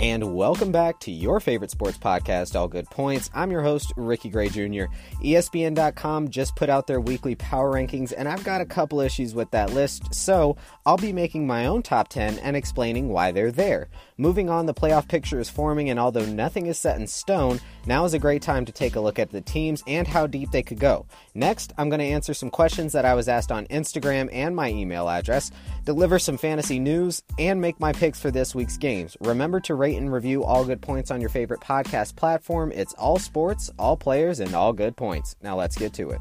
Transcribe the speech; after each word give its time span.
and 0.00 0.34
welcome 0.34 0.72
back 0.72 0.98
to 0.98 1.10
your 1.10 1.40
favorite 1.40 1.70
sports 1.70 1.98
podcast, 1.98 2.58
All 2.58 2.68
Good 2.68 2.88
Points. 2.88 3.28
I'm 3.34 3.50
your 3.50 3.60
host, 3.60 3.92
Ricky 3.98 4.30
Gray 4.30 4.48
Jr. 4.48 4.84
ESPN.com 5.22 6.30
just 6.30 6.56
put 6.56 6.70
out 6.70 6.86
their 6.86 7.02
weekly 7.02 7.34
power 7.34 7.70
rankings, 7.70 8.14
and 8.16 8.26
I've 8.26 8.42
got 8.42 8.62
a 8.62 8.64
couple 8.64 9.02
issues 9.02 9.34
with 9.34 9.50
that 9.50 9.74
list, 9.74 10.14
so 10.14 10.56
I'll 10.86 10.96
be 10.96 11.12
making 11.12 11.46
my 11.46 11.66
own 11.66 11.82
top 11.82 12.08
10 12.08 12.38
and 12.38 12.56
explaining 12.56 13.10
why 13.10 13.30
they're 13.30 13.52
there. 13.52 13.90
Moving 14.16 14.48
on, 14.48 14.64
the 14.64 14.72
playoff 14.72 15.06
picture 15.06 15.38
is 15.38 15.50
forming, 15.50 15.90
and 15.90 16.00
although 16.00 16.24
nothing 16.24 16.64
is 16.64 16.78
set 16.78 16.98
in 16.98 17.06
stone, 17.06 17.60
now 17.86 18.04
is 18.04 18.14
a 18.14 18.18
great 18.18 18.42
time 18.42 18.64
to 18.66 18.72
take 18.72 18.96
a 18.96 19.00
look 19.00 19.18
at 19.18 19.30
the 19.30 19.40
teams 19.40 19.82
and 19.86 20.06
how 20.06 20.26
deep 20.26 20.50
they 20.50 20.62
could 20.62 20.78
go. 20.78 21.06
Next, 21.34 21.72
I'm 21.78 21.88
going 21.88 22.00
to 22.00 22.06
answer 22.06 22.34
some 22.34 22.50
questions 22.50 22.92
that 22.92 23.04
I 23.04 23.14
was 23.14 23.28
asked 23.28 23.50
on 23.50 23.66
Instagram 23.66 24.28
and 24.32 24.54
my 24.54 24.68
email 24.68 25.08
address, 25.08 25.50
deliver 25.84 26.18
some 26.18 26.38
fantasy 26.38 26.78
news, 26.78 27.22
and 27.38 27.60
make 27.60 27.80
my 27.80 27.92
picks 27.92 28.20
for 28.20 28.30
this 28.30 28.54
week's 28.54 28.76
games. 28.76 29.16
Remember 29.20 29.60
to 29.60 29.74
rate 29.74 29.96
and 29.96 30.12
review 30.12 30.44
All 30.44 30.64
Good 30.64 30.82
Points 30.82 31.10
on 31.10 31.20
your 31.20 31.30
favorite 31.30 31.60
podcast 31.60 32.16
platform. 32.16 32.72
It's 32.72 32.94
all 32.94 33.18
sports, 33.18 33.70
all 33.78 33.96
players, 33.96 34.40
and 34.40 34.54
all 34.54 34.72
good 34.72 34.96
points. 34.96 35.36
Now 35.42 35.56
let's 35.56 35.76
get 35.76 35.92
to 35.94 36.10
it. 36.10 36.20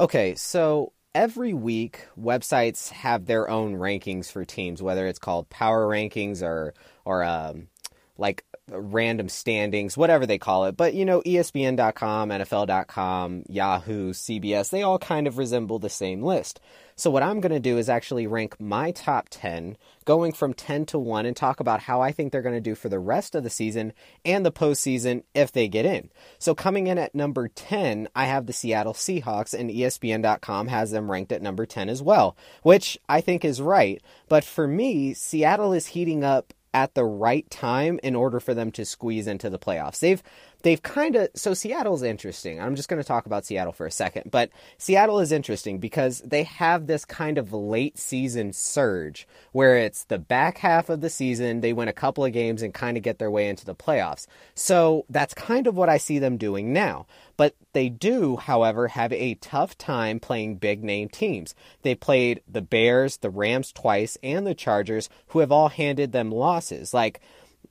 Okay, 0.00 0.34
so 0.34 0.92
every 1.14 1.52
week 1.52 2.06
websites 2.18 2.90
have 2.90 3.26
their 3.26 3.48
own 3.48 3.74
rankings 3.74 4.32
for 4.32 4.44
teams, 4.44 4.82
whether 4.82 5.06
it's 5.06 5.18
called 5.18 5.48
power 5.50 5.86
rankings 5.86 6.42
or 6.42 6.74
or 7.04 7.24
um, 7.24 7.68
like 8.18 8.44
random 8.68 9.28
standings, 9.28 9.96
whatever 9.96 10.26
they 10.26 10.38
call 10.38 10.66
it. 10.66 10.76
But 10.76 10.94
you 10.94 11.04
know, 11.04 11.20
ESPN.com, 11.22 12.30
NFL.com, 12.30 13.44
Yahoo, 13.48 14.12
CBS, 14.12 14.70
they 14.70 14.82
all 14.82 14.98
kind 14.98 15.26
of 15.26 15.38
resemble 15.38 15.78
the 15.78 15.90
same 15.90 16.22
list. 16.22 16.60
So, 16.94 17.10
what 17.10 17.22
I'm 17.22 17.40
going 17.40 17.52
to 17.52 17.60
do 17.60 17.78
is 17.78 17.88
actually 17.88 18.26
rank 18.26 18.60
my 18.60 18.90
top 18.90 19.28
10, 19.30 19.76
going 20.04 20.32
from 20.32 20.52
10 20.52 20.86
to 20.86 20.98
1, 20.98 21.26
and 21.26 21.36
talk 21.36 21.58
about 21.58 21.80
how 21.80 22.00
I 22.00 22.12
think 22.12 22.30
they're 22.30 22.42
going 22.42 22.54
to 22.54 22.60
do 22.60 22.74
for 22.74 22.88
the 22.88 22.98
rest 22.98 23.34
of 23.34 23.42
the 23.42 23.50
season 23.50 23.92
and 24.24 24.44
the 24.44 24.52
postseason 24.52 25.24
if 25.34 25.50
they 25.50 25.68
get 25.68 25.86
in. 25.86 26.10
So, 26.38 26.54
coming 26.54 26.86
in 26.86 26.98
at 26.98 27.14
number 27.14 27.48
10, 27.48 28.08
I 28.14 28.26
have 28.26 28.46
the 28.46 28.52
Seattle 28.52 28.92
Seahawks, 28.92 29.58
and 29.58 29.70
ESPN.com 29.70 30.68
has 30.68 30.90
them 30.90 31.10
ranked 31.10 31.32
at 31.32 31.42
number 31.42 31.66
10 31.66 31.88
as 31.88 32.02
well, 32.02 32.36
which 32.62 32.98
I 33.08 33.20
think 33.20 33.44
is 33.44 33.60
right. 33.60 34.00
But 34.28 34.44
for 34.44 34.68
me, 34.68 35.14
Seattle 35.14 35.72
is 35.72 35.88
heating 35.88 36.22
up 36.22 36.52
at 36.74 36.94
the 36.94 37.04
right 37.04 37.48
time 37.50 38.00
in 38.02 38.14
order 38.14 38.40
for 38.40 38.54
them 38.54 38.70
to 38.72 38.84
squeeze 38.84 39.26
into 39.26 39.50
the 39.50 39.58
playoffs. 39.58 40.00
They've 40.00 40.22
they've 40.62 40.82
kind 40.82 41.16
of 41.16 41.28
so 41.34 41.54
Seattle's 41.54 42.02
interesting. 42.02 42.60
I'm 42.60 42.76
just 42.76 42.88
going 42.88 43.00
to 43.00 43.06
talk 43.06 43.26
about 43.26 43.44
Seattle 43.44 43.72
for 43.72 43.86
a 43.86 43.90
second, 43.90 44.30
but 44.30 44.50
Seattle 44.78 45.20
is 45.20 45.32
interesting 45.32 45.78
because 45.78 46.20
they 46.20 46.44
have 46.44 46.86
this 46.86 47.04
kind 47.04 47.38
of 47.38 47.52
late 47.52 47.98
season 47.98 48.52
surge 48.52 49.26
where 49.52 49.76
it's 49.76 50.04
the 50.04 50.18
back 50.18 50.58
half 50.58 50.88
of 50.88 51.00
the 51.00 51.10
season, 51.10 51.60
they 51.60 51.72
win 51.72 51.88
a 51.88 51.92
couple 51.92 52.24
of 52.24 52.32
games 52.32 52.62
and 52.62 52.72
kind 52.72 52.96
of 52.96 53.02
get 53.02 53.18
their 53.18 53.30
way 53.30 53.48
into 53.48 53.64
the 53.64 53.74
playoffs. 53.74 54.26
So 54.54 55.04
that's 55.08 55.34
kind 55.34 55.66
of 55.66 55.76
what 55.76 55.88
I 55.88 55.98
see 55.98 56.18
them 56.18 56.36
doing 56.36 56.72
now. 56.72 57.06
But 57.36 57.54
they 57.72 57.88
do, 57.88 58.36
however, 58.36 58.88
have 58.88 59.12
a 59.12 59.34
tough 59.34 59.76
time 59.76 60.20
playing 60.20 60.56
big 60.56 60.84
name 60.84 61.08
teams. 61.08 61.54
They 61.82 61.94
played 61.94 62.42
the 62.46 62.62
Bears, 62.62 63.16
the 63.18 63.30
Rams 63.30 63.72
twice, 63.72 64.16
and 64.22 64.46
the 64.46 64.54
Chargers, 64.54 65.08
who 65.28 65.40
have 65.40 65.50
all 65.50 65.68
handed 65.68 66.12
them 66.12 66.30
losses. 66.30 66.94
Like 66.94 67.20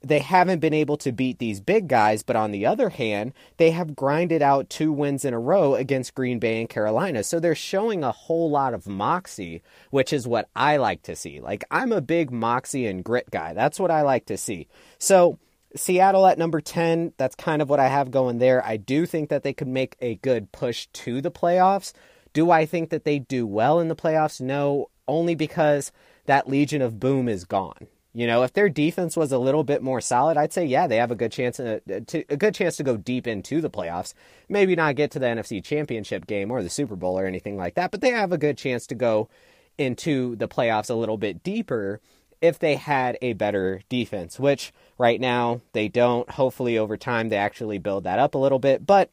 they 0.04 0.20
haven't 0.20 0.60
been 0.60 0.74
able 0.74 0.98
to 0.98 1.12
beat 1.12 1.40
these 1.40 1.60
big 1.60 1.88
guys, 1.88 2.24
but 2.24 2.36
on 2.36 2.52
the 2.52 2.66
other 2.66 2.90
hand, 2.90 3.34
they 3.58 3.72
have 3.72 3.96
grinded 3.96 4.42
out 4.42 4.70
two 4.70 4.92
wins 4.92 5.24
in 5.24 5.34
a 5.34 5.40
row 5.40 5.76
against 5.76 6.16
Green 6.16 6.40
Bay 6.40 6.60
and 6.60 6.70
Carolina. 6.70 7.24
So 7.24 7.40
they're 7.40 7.54
showing 7.54 8.04
a 8.04 8.12
whole 8.12 8.50
lot 8.50 8.74
of 8.74 8.88
moxie, 8.88 9.62
which 9.92 10.12
is 10.12 10.28
what 10.28 10.50
I 10.56 10.78
like 10.78 11.04
to 11.04 11.16
see. 11.16 11.40
Like, 11.40 11.64
I'm 11.70 11.92
a 11.92 12.02
big 12.02 12.32
moxie 12.32 12.88
and 12.88 13.04
grit 13.04 13.30
guy. 13.30 13.54
That's 13.54 13.80
what 13.80 13.92
I 13.92 14.02
like 14.02 14.26
to 14.28 14.38
see. 14.38 14.68
So, 14.98 15.38
Seattle 15.76 16.28
at 16.28 16.38
number 16.38 16.60
10, 16.60 17.14
that's 17.18 17.36
kind 17.36 17.62
of 17.62 17.70
what 17.70 17.80
I 17.80 17.88
have 17.88 18.12
going 18.12 18.40
there. 18.40 18.66
I 18.66 18.78
do 18.78 19.06
think 19.06 19.30
that 19.30 19.44
they 19.44 19.54
could 19.54 19.70
make 19.70 19.96
a 20.02 20.16
good 20.16 20.52
push 20.52 20.88
to 20.94 21.22
the 21.22 21.32
playoffs. 21.32 21.94
Do 22.34 22.52
I 22.52 22.66
think 22.66 22.90
that 22.90 23.06
they 23.06 23.20
do 23.20 23.46
well 23.46 23.80
in 23.80 23.88
the 23.88 23.96
playoffs? 23.96 24.42
No, 24.42 24.90
only 25.08 25.36
because 25.36 25.92
that 26.26 26.50
Legion 26.50 26.82
of 26.82 27.00
Boom 27.00 27.30
is 27.30 27.46
gone. 27.46 27.88
You 28.14 28.28
know, 28.28 28.44
if 28.44 28.52
their 28.52 28.68
defense 28.68 29.16
was 29.16 29.32
a 29.32 29.38
little 29.38 29.64
bit 29.64 29.82
more 29.82 30.02
solid, 30.02 30.36
I'd 30.36 30.52
say 30.52 30.66
yeah, 30.66 30.86
they 30.88 30.98
have 30.98 31.12
a 31.12 31.16
good 31.16 31.32
chance 31.32 31.58
to, 31.58 31.80
to, 31.80 32.24
a 32.30 32.36
good 32.36 32.54
chance 32.54 32.76
to 32.78 32.84
go 32.84 32.98
deep 32.98 33.26
into 33.26 33.62
the 33.62 33.70
playoffs. 33.70 34.14
Maybe 34.50 34.76
not 34.76 34.96
get 34.96 35.12
to 35.12 35.20
the 35.20 35.28
NFC 35.28 35.64
Championship 35.64 36.28
game 36.28 36.52
or 36.52 36.62
the 36.62 36.70
Super 36.70 36.96
Bowl 36.96 37.18
or 37.18 37.26
anything 37.26 37.56
like 37.56 37.76
that, 37.76 37.92
but 37.92 38.02
they 38.02 38.10
have 38.10 38.32
a 38.32 38.38
good 38.38 38.58
chance 38.58 38.86
to 38.88 38.96
go 38.96 39.30
into 39.78 40.36
the 40.36 40.48
playoffs 40.48 40.90
a 40.90 40.96
little 40.96 41.18
bit 41.18 41.42
deeper 41.42 42.02
if 42.42 42.60
they 42.60 42.76
had 42.76 43.18
a 43.22 43.34
better 43.34 43.82
defense, 43.88 44.40
which 44.40 44.74
right 44.98 45.22
now 45.22 45.62
they 45.72 45.88
don't. 45.88 46.30
Hopefully 46.32 46.78
over 46.78 46.98
time 46.98 47.30
they 47.30 47.38
actually 47.38 47.78
build 47.78 48.04
that 48.04 48.20
up 48.20 48.36
a 48.36 48.40
little 48.40 48.60
bit, 48.60 48.86
but 48.86 49.10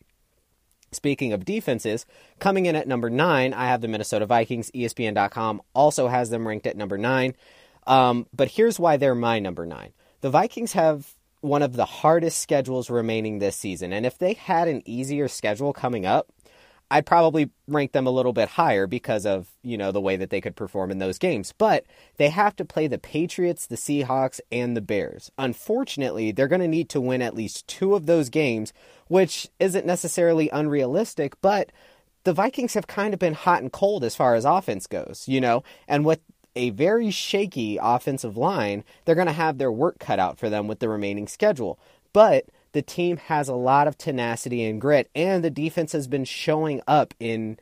Speaking 0.91 1.35
of 1.35 1.45
defenses, 1.45 2.07
coming 2.39 2.65
in 2.65 2.75
at 2.75 2.89
number 2.89 3.11
nine, 3.11 3.53
I 3.53 3.67
have 3.67 3.83
the 3.83 3.89
Minnesota 3.89 4.25
Vikings. 4.25 4.71
ESPN.com 4.71 5.61
also 5.75 6.09
has 6.09 6.31
them 6.31 6.49
ranked 6.49 6.67
at 6.67 6.79
number 6.79 6.97
nine. 6.97 7.35
Um, 7.89 8.27
but 8.33 8.49
here's 8.49 8.79
why 8.79 8.99
they're 8.99 9.15
my 9.17 9.41
number 9.41 9.67
nine. 9.67 9.93
The 10.21 10.31
Vikings 10.31 10.75
have 10.75 11.15
one 11.41 11.63
of 11.63 11.73
the 11.73 11.85
hardest 11.85 12.39
schedules 12.41 12.91
remaining 12.91 13.39
this 13.39 13.57
season. 13.57 13.93
And 13.93 14.05
if 14.05 14.19
they 14.19 14.35
had 14.35 14.69
an 14.69 14.83
easier 14.85 15.27
schedule 15.27 15.73
coming 15.73 16.05
up, 16.05 16.29
I'd 16.91 17.07
probably 17.07 17.51
rank 17.67 17.93
them 17.93 18.07
a 18.07 18.11
little 18.11 18.33
bit 18.33 18.49
higher 18.49 18.87
because 18.87 19.27
of, 19.27 19.51
you 19.63 19.77
know, 19.77 19.93
the 19.93 20.01
way 20.01 20.17
that 20.17 20.31
they 20.31 20.41
could 20.41 20.57
perform 20.57 20.91
in 20.91 20.99
those 20.99 21.19
games. 21.19 21.53
But 21.57 21.85
they 22.17 22.31
have 22.31 22.57
to 22.57 22.65
play 22.65 22.87
the 22.87 22.99
Patriots, 22.99 23.67
the 23.67 23.77
Seahawks, 23.77 24.41
and 24.51 24.77
the 24.77 24.81
Bears. 24.81 25.31
Unfortunately, 25.39 26.33
they're 26.33 26.49
going 26.49 26.63
to 26.63 26.69
need 26.69 26.89
to 26.91 27.01
win 27.01 27.21
at 27.21 27.35
least 27.35 27.69
two 27.69 27.95
of 27.95 28.07
those 28.07 28.31
games, 28.31 28.73
which 29.07 29.49
isn't 29.61 29.87
necessarily 29.87 30.49
unrealistic, 30.51 31.39
but 31.43 31.71
the 32.25 32.33
Vikings 32.33 32.75
have 32.75 32.87
kind 32.87 33.13
of 33.15 33.21
been 33.21 33.35
hot 33.35 33.63
and 33.63 33.73
cold 33.73 34.03
as 34.03 34.17
far 34.17 34.35
as 34.35 34.45
offense 34.45 34.87
goes, 34.87 35.25
you 35.29 35.41
know, 35.41 35.63
and 35.87 36.05
what 36.05 36.21
a 36.59 36.71
very 36.71 37.11
shaky 37.11 37.79
offensive 37.81 38.37
line, 38.37 38.85
they're 39.05 39.15
going 39.15 39.29
to 39.29 39.33
have 39.33 39.57
their 39.59 39.73
work 39.73 39.99
cut 39.99 40.19
out 40.19 40.39
for 40.39 40.51
them 40.51 40.67
with 40.67 40.81
the 40.81 40.89
remaining 40.89 41.29
schedule. 41.29 41.79
But 42.13 42.47
the 42.73 42.83
team 42.83 43.17
has 43.17 43.49
a 43.49 43.55
lot 43.55 43.87
of 43.87 43.97
tenacity 43.97 44.65
and 44.65 44.81
grit, 44.81 45.09
and 45.15 45.43
the 45.43 45.51
defense 45.51 45.93
has 45.93 46.09
been 46.09 46.25
showing 46.25 46.83
up 46.87 47.15
in 47.19 47.59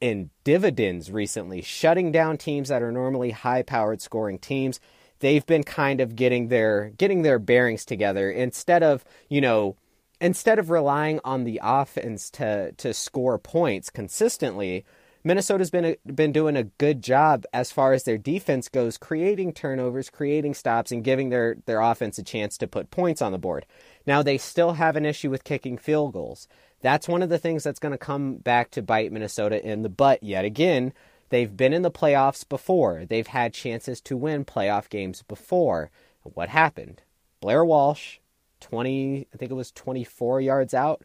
in 0.00 0.30
dividends 0.42 1.12
recently, 1.12 1.62
shutting 1.62 2.10
down 2.10 2.36
teams 2.36 2.68
that 2.68 2.82
are 2.82 2.90
normally 2.90 3.30
high-powered 3.30 4.02
scoring 4.02 4.36
teams. 4.36 4.80
They've 5.20 5.46
been 5.46 5.62
kind 5.62 6.00
of 6.00 6.16
getting 6.16 6.48
their 6.48 6.90
getting 6.96 7.22
their 7.22 7.38
bearings 7.38 7.84
together 7.84 8.28
instead 8.28 8.82
of, 8.82 9.04
you 9.28 9.40
know, 9.40 9.76
instead 10.20 10.58
of 10.58 10.70
relying 10.70 11.20
on 11.24 11.44
the 11.44 11.60
offense 11.62 12.28
to 12.30 12.72
to 12.72 12.92
score 12.92 13.38
points 13.38 13.90
consistently 13.90 14.84
Minnesota's 15.24 15.70
been 15.70 15.84
a, 15.84 15.96
been 16.12 16.32
doing 16.32 16.56
a 16.56 16.64
good 16.64 17.00
job 17.00 17.44
as 17.52 17.70
far 17.70 17.92
as 17.92 18.02
their 18.02 18.18
defense 18.18 18.68
goes, 18.68 18.98
creating 18.98 19.52
turnovers, 19.52 20.10
creating 20.10 20.54
stops, 20.54 20.90
and 20.90 21.04
giving 21.04 21.28
their 21.28 21.56
their 21.66 21.80
offense 21.80 22.18
a 22.18 22.24
chance 22.24 22.58
to 22.58 22.66
put 22.66 22.90
points 22.90 23.22
on 23.22 23.30
the 23.30 23.38
board. 23.38 23.64
Now 24.04 24.22
they 24.22 24.36
still 24.36 24.72
have 24.72 24.96
an 24.96 25.06
issue 25.06 25.30
with 25.30 25.44
kicking 25.44 25.78
field 25.78 26.12
goals. 26.12 26.48
That's 26.80 27.06
one 27.06 27.22
of 27.22 27.28
the 27.28 27.38
things 27.38 27.62
that's 27.62 27.78
going 27.78 27.92
to 27.92 27.98
come 27.98 28.36
back 28.36 28.72
to 28.72 28.82
bite 28.82 29.12
Minnesota 29.12 29.64
in 29.64 29.82
the 29.82 29.88
butt 29.88 30.22
yet 30.24 30.44
again. 30.44 30.92
They've 31.28 31.56
been 31.56 31.72
in 31.72 31.82
the 31.82 31.90
playoffs 31.90 32.46
before. 32.46 33.04
They've 33.06 33.26
had 33.26 33.54
chances 33.54 34.00
to 34.02 34.16
win 34.16 34.44
playoff 34.44 34.88
games 34.88 35.22
before. 35.22 35.90
What 36.24 36.48
happened? 36.48 37.02
Blair 37.40 37.64
Walsh, 37.64 38.18
20, 38.60 39.28
I 39.32 39.36
think 39.36 39.50
it 39.50 39.54
was 39.54 39.70
24 39.70 40.40
yards 40.40 40.74
out, 40.74 41.04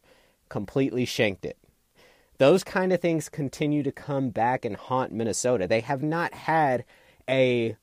completely 0.50 1.06
shanked 1.06 1.46
it. 1.46 1.58
Those 2.38 2.64
kind 2.64 2.94
of 2.94 3.02
things 3.02 3.30
continue 3.30 3.84
to 3.84 3.92
come 3.92 4.30
back 4.30 4.64
and 4.66 4.76
haunt 4.76 5.12
Minnesota. 5.12 5.68
They 5.68 5.82
have 5.82 6.04
not 6.04 6.34
had 6.34 6.86
a 7.30 7.76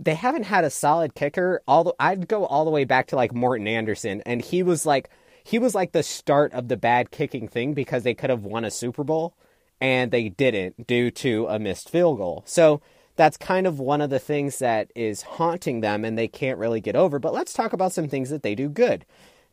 they 0.00 0.14
haven't 0.14 0.44
had 0.44 0.64
a 0.64 0.70
solid 0.70 1.14
kicker. 1.14 1.60
All 1.66 1.94
I'd 1.98 2.28
go 2.28 2.44
all 2.46 2.64
the 2.64 2.70
way 2.70 2.84
back 2.84 3.08
to 3.08 3.16
like 3.16 3.34
Morton 3.34 3.66
Anderson, 3.66 4.22
and 4.24 4.40
he 4.40 4.62
was 4.62 4.86
like 4.86 5.10
he 5.44 5.58
was 5.58 5.74
like 5.74 5.92
the 5.92 6.02
start 6.02 6.52
of 6.52 6.68
the 6.68 6.76
bad 6.76 7.10
kicking 7.10 7.48
thing 7.48 7.74
because 7.74 8.02
they 8.02 8.14
could 8.14 8.30
have 8.30 8.44
won 8.44 8.64
a 8.64 8.70
Super 8.70 9.02
Bowl 9.02 9.34
and 9.80 10.10
they 10.10 10.28
didn't 10.28 10.86
due 10.86 11.10
to 11.10 11.46
a 11.46 11.58
missed 11.58 11.88
field 11.90 12.18
goal. 12.18 12.42
So 12.46 12.80
that's 13.16 13.36
kind 13.36 13.66
of 13.66 13.80
one 13.80 14.00
of 14.00 14.10
the 14.10 14.18
things 14.18 14.58
that 14.58 14.90
is 14.94 15.22
haunting 15.22 15.80
them 15.80 16.04
and 16.04 16.18
they 16.18 16.28
can't 16.28 16.58
really 16.58 16.80
get 16.80 16.96
over. 16.96 17.18
But 17.18 17.32
let's 17.32 17.52
talk 17.52 17.72
about 17.72 17.92
some 17.92 18.08
things 18.08 18.30
that 18.30 18.42
they 18.42 18.54
do 18.54 18.68
good. 18.68 19.04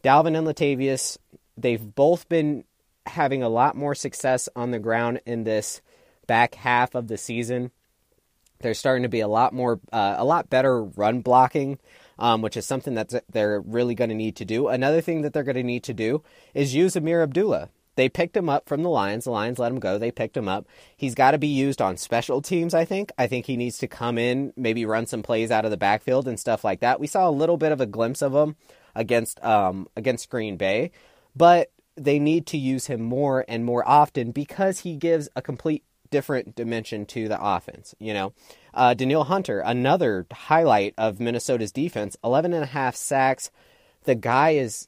Dalvin 0.04 0.38
and 0.38 0.46
Latavius, 0.46 1.18
they've 1.58 1.96
both 1.96 2.28
been 2.30 2.64
having 3.06 3.44
a 3.44 3.50
lot 3.50 3.76
more 3.76 3.96
success 3.96 4.50
on 4.56 4.72
the 4.72 4.80
ground 4.80 5.22
in 5.26 5.44
this 5.44 5.82
back 6.28 6.56
half 6.56 6.96
of 6.96 7.08
the 7.08 7.18
season. 7.18 7.72
They're 8.60 8.74
starting 8.74 9.04
to 9.04 9.10
be 9.10 9.20
a 9.20 9.28
lot 9.28 9.54
more, 9.54 9.80
uh, 9.92 10.16
a 10.18 10.26
lot 10.26 10.50
better 10.50 10.84
run 10.84 11.22
blocking, 11.22 11.78
um, 12.18 12.42
which 12.42 12.58
is 12.58 12.66
something 12.66 12.96
that 12.96 13.14
they're 13.30 13.62
really 13.62 13.96
going 13.96 14.10
to 14.10 14.16
need 14.16 14.38
to 14.38 14.46
do. 14.46 14.68
Another 14.68 15.02
thing 15.02 15.22
that 15.22 15.34
they're 15.34 15.44
going 15.44 15.56
to 15.56 15.64
need 15.64 15.84
to 15.84 15.94
do 15.94 16.24
is 16.54 16.74
use 16.74 16.96
Ameer 16.96 17.22
Abdullah. 17.22 17.70
They 17.96 18.10
picked 18.10 18.36
him 18.36 18.50
up 18.50 18.68
from 18.68 18.84
the 18.84 18.90
Lions. 18.90 19.24
The 19.24 19.32
Lions 19.32 19.58
let 19.58 19.72
him 19.72 19.80
go. 19.80 19.98
They 19.98 20.12
picked 20.12 20.36
him 20.36 20.50
up. 20.50 20.68
He's 20.98 21.16
got 21.16 21.32
to 21.32 21.38
be 21.38 21.48
used 21.48 21.82
on 21.82 21.98
special 21.98 22.42
teams, 22.42 22.74
I 22.74 22.86
think. 22.86 23.12
I 23.18 23.28
think 23.28 23.46
he 23.46 23.58
needs 23.58 23.78
to 23.80 23.88
come 23.88 24.18
in, 24.18 24.54
maybe 24.58 24.86
run 24.86 25.06
some 25.06 25.24
plays 25.24 25.52
out 25.52 25.66
of 25.66 25.72
the 25.72 25.78
backfield 25.78 26.28
and 26.28 26.40
stuff 26.40 26.64
like 26.64 26.82
that. 26.82 27.00
We 27.00 27.08
saw 27.08 27.30
a 27.30 27.32
little 27.32 27.58
bit 27.58 27.72
of 27.72 27.82
a 27.82 27.86
glimpse 27.86 28.22
of 28.22 28.34
him 28.34 28.56
against 28.96 29.42
um, 29.44 29.88
against 29.96 30.30
Green 30.30 30.58
Bay, 30.58 30.92
but 31.36 31.72
they 31.96 32.20
need 32.20 32.46
to 32.48 32.58
use 32.58 32.88
him 32.88 33.02
more 33.02 33.46
and 33.48 33.66
more 33.66 33.88
often 33.88 34.32
because 34.32 34.80
he 34.80 34.96
gives 34.96 35.30
a 35.36 35.42
complete 35.42 35.84
different 36.10 36.56
dimension 36.56 37.06
to 37.06 37.28
the 37.28 37.42
offense. 37.42 37.96
You 38.00 38.14
know, 38.14 38.34
uh, 38.74 38.94
Danielle 38.94 39.26
Hunter, 39.26 39.60
another 39.60 40.26
highlight 40.32 40.94
of 40.98 41.20
Minnesota's 41.20 41.72
defense, 41.72 42.16
11 42.24 42.54
and 42.54 42.64
a 42.64 42.68
half 42.68 42.96
sacks. 42.96 43.52
The 44.04 44.16
guy 44.16 44.52
is 44.52 44.88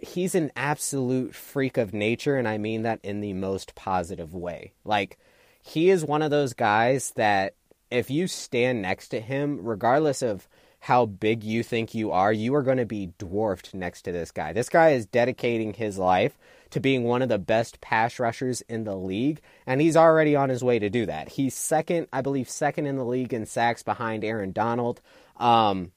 he's 0.00 0.34
an 0.34 0.52
absolute 0.56 1.34
freak 1.34 1.76
of 1.76 1.92
nature, 1.92 2.36
and 2.36 2.46
I 2.46 2.58
mean 2.58 2.82
that 2.82 3.00
in 3.02 3.20
the 3.20 3.32
most 3.32 3.74
positive 3.74 4.34
way. 4.34 4.72
Like, 4.84 5.18
he 5.62 5.90
is 5.90 6.04
one 6.04 6.22
of 6.22 6.30
those 6.30 6.54
guys 6.54 7.12
that 7.16 7.54
if 7.90 8.10
you 8.10 8.26
stand 8.26 8.82
next 8.82 9.08
to 9.08 9.20
him, 9.20 9.60
regardless 9.62 10.22
of 10.22 10.48
how 10.88 11.04
big 11.04 11.44
you 11.44 11.62
think 11.62 11.94
you 11.94 12.10
are, 12.12 12.32
you 12.32 12.54
are 12.54 12.62
going 12.62 12.78
to 12.78 12.86
be 12.86 13.12
dwarfed 13.18 13.74
next 13.74 14.00
to 14.00 14.10
this 14.10 14.30
guy. 14.30 14.54
This 14.54 14.70
guy 14.70 14.92
is 14.92 15.04
dedicating 15.04 15.74
his 15.74 15.98
life 15.98 16.38
to 16.70 16.80
being 16.80 17.04
one 17.04 17.20
of 17.20 17.28
the 17.28 17.38
best 17.38 17.82
pass 17.82 18.18
rushers 18.18 18.62
in 18.70 18.84
the 18.84 18.96
league, 18.96 19.42
and 19.66 19.82
he's 19.82 19.98
already 19.98 20.34
on 20.34 20.48
his 20.48 20.64
way 20.64 20.78
to 20.78 20.88
do 20.88 21.04
that. 21.04 21.28
He's 21.28 21.54
second, 21.54 22.06
I 22.10 22.22
believe, 22.22 22.48
second 22.48 22.86
in 22.86 22.96
the 22.96 23.04
league 23.04 23.34
in 23.34 23.44
sacks 23.44 23.82
behind 23.82 24.24
Aaron 24.24 24.52
Donald. 24.52 25.02
Um, 25.36 25.92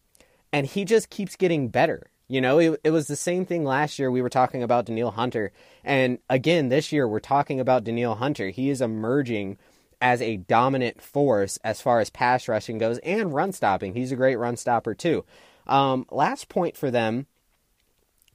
and 0.51 0.67
he 0.67 0.83
just 0.83 1.09
keeps 1.09 1.37
getting 1.37 1.69
better. 1.69 2.07
You 2.27 2.41
know, 2.41 2.59
it, 2.59 2.81
it 2.83 2.91
was 2.91 3.07
the 3.07 3.15
same 3.15 3.45
thing 3.45 3.63
last 3.63 3.97
year. 3.97 4.11
We 4.11 4.21
were 4.21 4.27
talking 4.29 4.61
about 4.61 4.87
Danielle 4.87 5.11
Hunter. 5.11 5.53
And 5.85 6.19
again, 6.29 6.67
this 6.67 6.91
year, 6.91 7.07
we're 7.07 7.21
talking 7.21 7.61
about 7.61 7.85
Danielle 7.85 8.15
Hunter. 8.15 8.49
He 8.49 8.69
is 8.69 8.81
emerging 8.81 9.57
as 10.01 10.21
a 10.21 10.37
dominant 10.37 11.01
force 11.01 11.57
as 11.63 11.81
far 11.81 11.99
as 11.99 12.09
pass 12.09 12.47
rushing 12.47 12.77
goes 12.77 12.97
and 12.99 13.33
run 13.33 13.51
stopping. 13.51 13.93
He's 13.93 14.11
a 14.11 14.15
great 14.17 14.37
run 14.37 14.57
stopper, 14.57 14.95
too. 14.95 15.23
Um, 15.67 16.05
last 16.11 16.49
point 16.49 16.75
for 16.75 16.89
them 16.89 17.27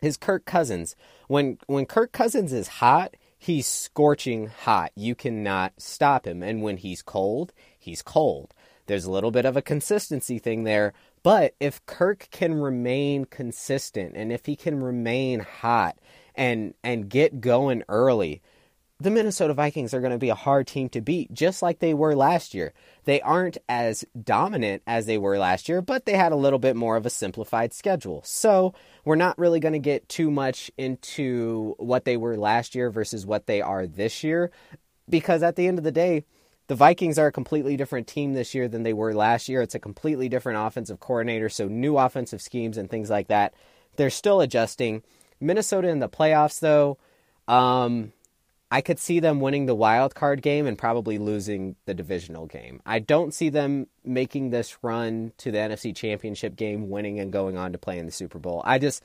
is 0.00 0.16
Kirk 0.16 0.44
Cousins. 0.44 0.94
When, 1.28 1.58
when 1.66 1.86
Kirk 1.86 2.12
Cousins 2.12 2.52
is 2.52 2.68
hot, 2.68 3.16
he's 3.38 3.66
scorching 3.66 4.46
hot. 4.46 4.92
You 4.94 5.14
cannot 5.14 5.74
stop 5.78 6.26
him. 6.26 6.42
And 6.42 6.62
when 6.62 6.76
he's 6.76 7.02
cold, 7.02 7.52
he's 7.78 8.02
cold. 8.02 8.54
There's 8.86 9.04
a 9.04 9.10
little 9.10 9.30
bit 9.32 9.44
of 9.44 9.56
a 9.56 9.62
consistency 9.62 10.38
thing 10.38 10.64
there, 10.64 10.92
but 11.22 11.54
if 11.58 11.84
Kirk 11.86 12.28
can 12.30 12.54
remain 12.54 13.24
consistent 13.24 14.12
and 14.14 14.32
if 14.32 14.46
he 14.46 14.54
can 14.54 14.80
remain 14.82 15.40
hot 15.40 15.98
and 16.36 16.74
and 16.84 17.08
get 17.08 17.40
going 17.40 17.82
early, 17.88 18.42
the 18.98 19.10
Minnesota 19.10 19.52
Vikings 19.52 19.92
are 19.92 20.00
going 20.00 20.12
to 20.12 20.18
be 20.18 20.30
a 20.30 20.34
hard 20.34 20.66
team 20.66 20.88
to 20.90 21.02
beat, 21.02 21.32
just 21.32 21.60
like 21.60 21.80
they 21.80 21.92
were 21.92 22.16
last 22.16 22.54
year. 22.54 22.72
They 23.04 23.20
aren't 23.20 23.58
as 23.68 24.06
dominant 24.20 24.82
as 24.86 25.04
they 25.04 25.18
were 25.18 25.38
last 25.38 25.68
year, 25.68 25.82
but 25.82 26.06
they 26.06 26.14
had 26.14 26.32
a 26.32 26.36
little 26.36 26.58
bit 26.58 26.76
more 26.76 26.96
of 26.96 27.04
a 27.04 27.10
simplified 27.10 27.74
schedule. 27.74 28.22
So 28.24 28.72
we're 29.04 29.16
not 29.16 29.38
really 29.38 29.60
going 29.60 29.74
to 29.74 29.78
get 29.78 30.08
too 30.08 30.30
much 30.30 30.70
into 30.78 31.74
what 31.78 32.06
they 32.06 32.16
were 32.16 32.38
last 32.38 32.74
year 32.74 32.90
versus 32.90 33.26
what 33.26 33.46
they 33.46 33.60
are 33.60 33.86
this 33.86 34.24
year, 34.24 34.50
because 35.10 35.42
at 35.42 35.56
the 35.56 35.66
end 35.66 35.76
of 35.76 35.84
the 35.84 35.92
day, 35.92 36.24
the 36.68 36.74
Vikings 36.74 37.18
are 37.18 37.28
a 37.28 37.32
completely 37.32 37.76
different 37.76 38.06
team 38.06 38.32
this 38.32 38.54
year 38.54 38.66
than 38.66 38.82
they 38.82 38.94
were 38.94 39.14
last 39.14 39.48
year. 39.48 39.60
It's 39.60 39.74
a 39.74 39.78
completely 39.78 40.28
different 40.28 40.58
offensive 40.58 41.00
coordinator, 41.00 41.48
so 41.48 41.68
new 41.68 41.98
offensive 41.98 42.40
schemes 42.40 42.78
and 42.78 42.90
things 42.90 43.10
like 43.10 43.28
that. 43.28 43.54
They're 43.96 44.10
still 44.10 44.40
adjusting. 44.40 45.02
Minnesota 45.38 45.88
in 45.88 46.00
the 46.00 46.08
playoffs, 46.08 46.58
though, 46.60 46.98
um, 47.46 48.12
I 48.70 48.80
could 48.80 48.98
see 48.98 49.20
them 49.20 49.40
winning 49.40 49.66
the 49.66 49.74
wild 49.74 50.14
card 50.14 50.42
game 50.42 50.66
and 50.66 50.76
probably 50.76 51.18
losing 51.18 51.76
the 51.84 51.94
divisional 51.94 52.46
game. 52.46 52.80
I 52.84 52.98
don't 52.98 53.32
see 53.32 53.48
them 53.48 53.86
making 54.04 54.50
this 54.50 54.78
run 54.82 55.32
to 55.38 55.52
the 55.52 55.58
NFC 55.58 55.94
Championship 55.94 56.56
game, 56.56 56.90
winning 56.90 57.20
and 57.20 57.32
going 57.32 57.56
on 57.56 57.72
to 57.72 57.78
play 57.78 57.98
in 57.98 58.06
the 58.06 58.12
Super 58.12 58.38
Bowl. 58.38 58.62
I 58.64 58.78
just 58.78 59.02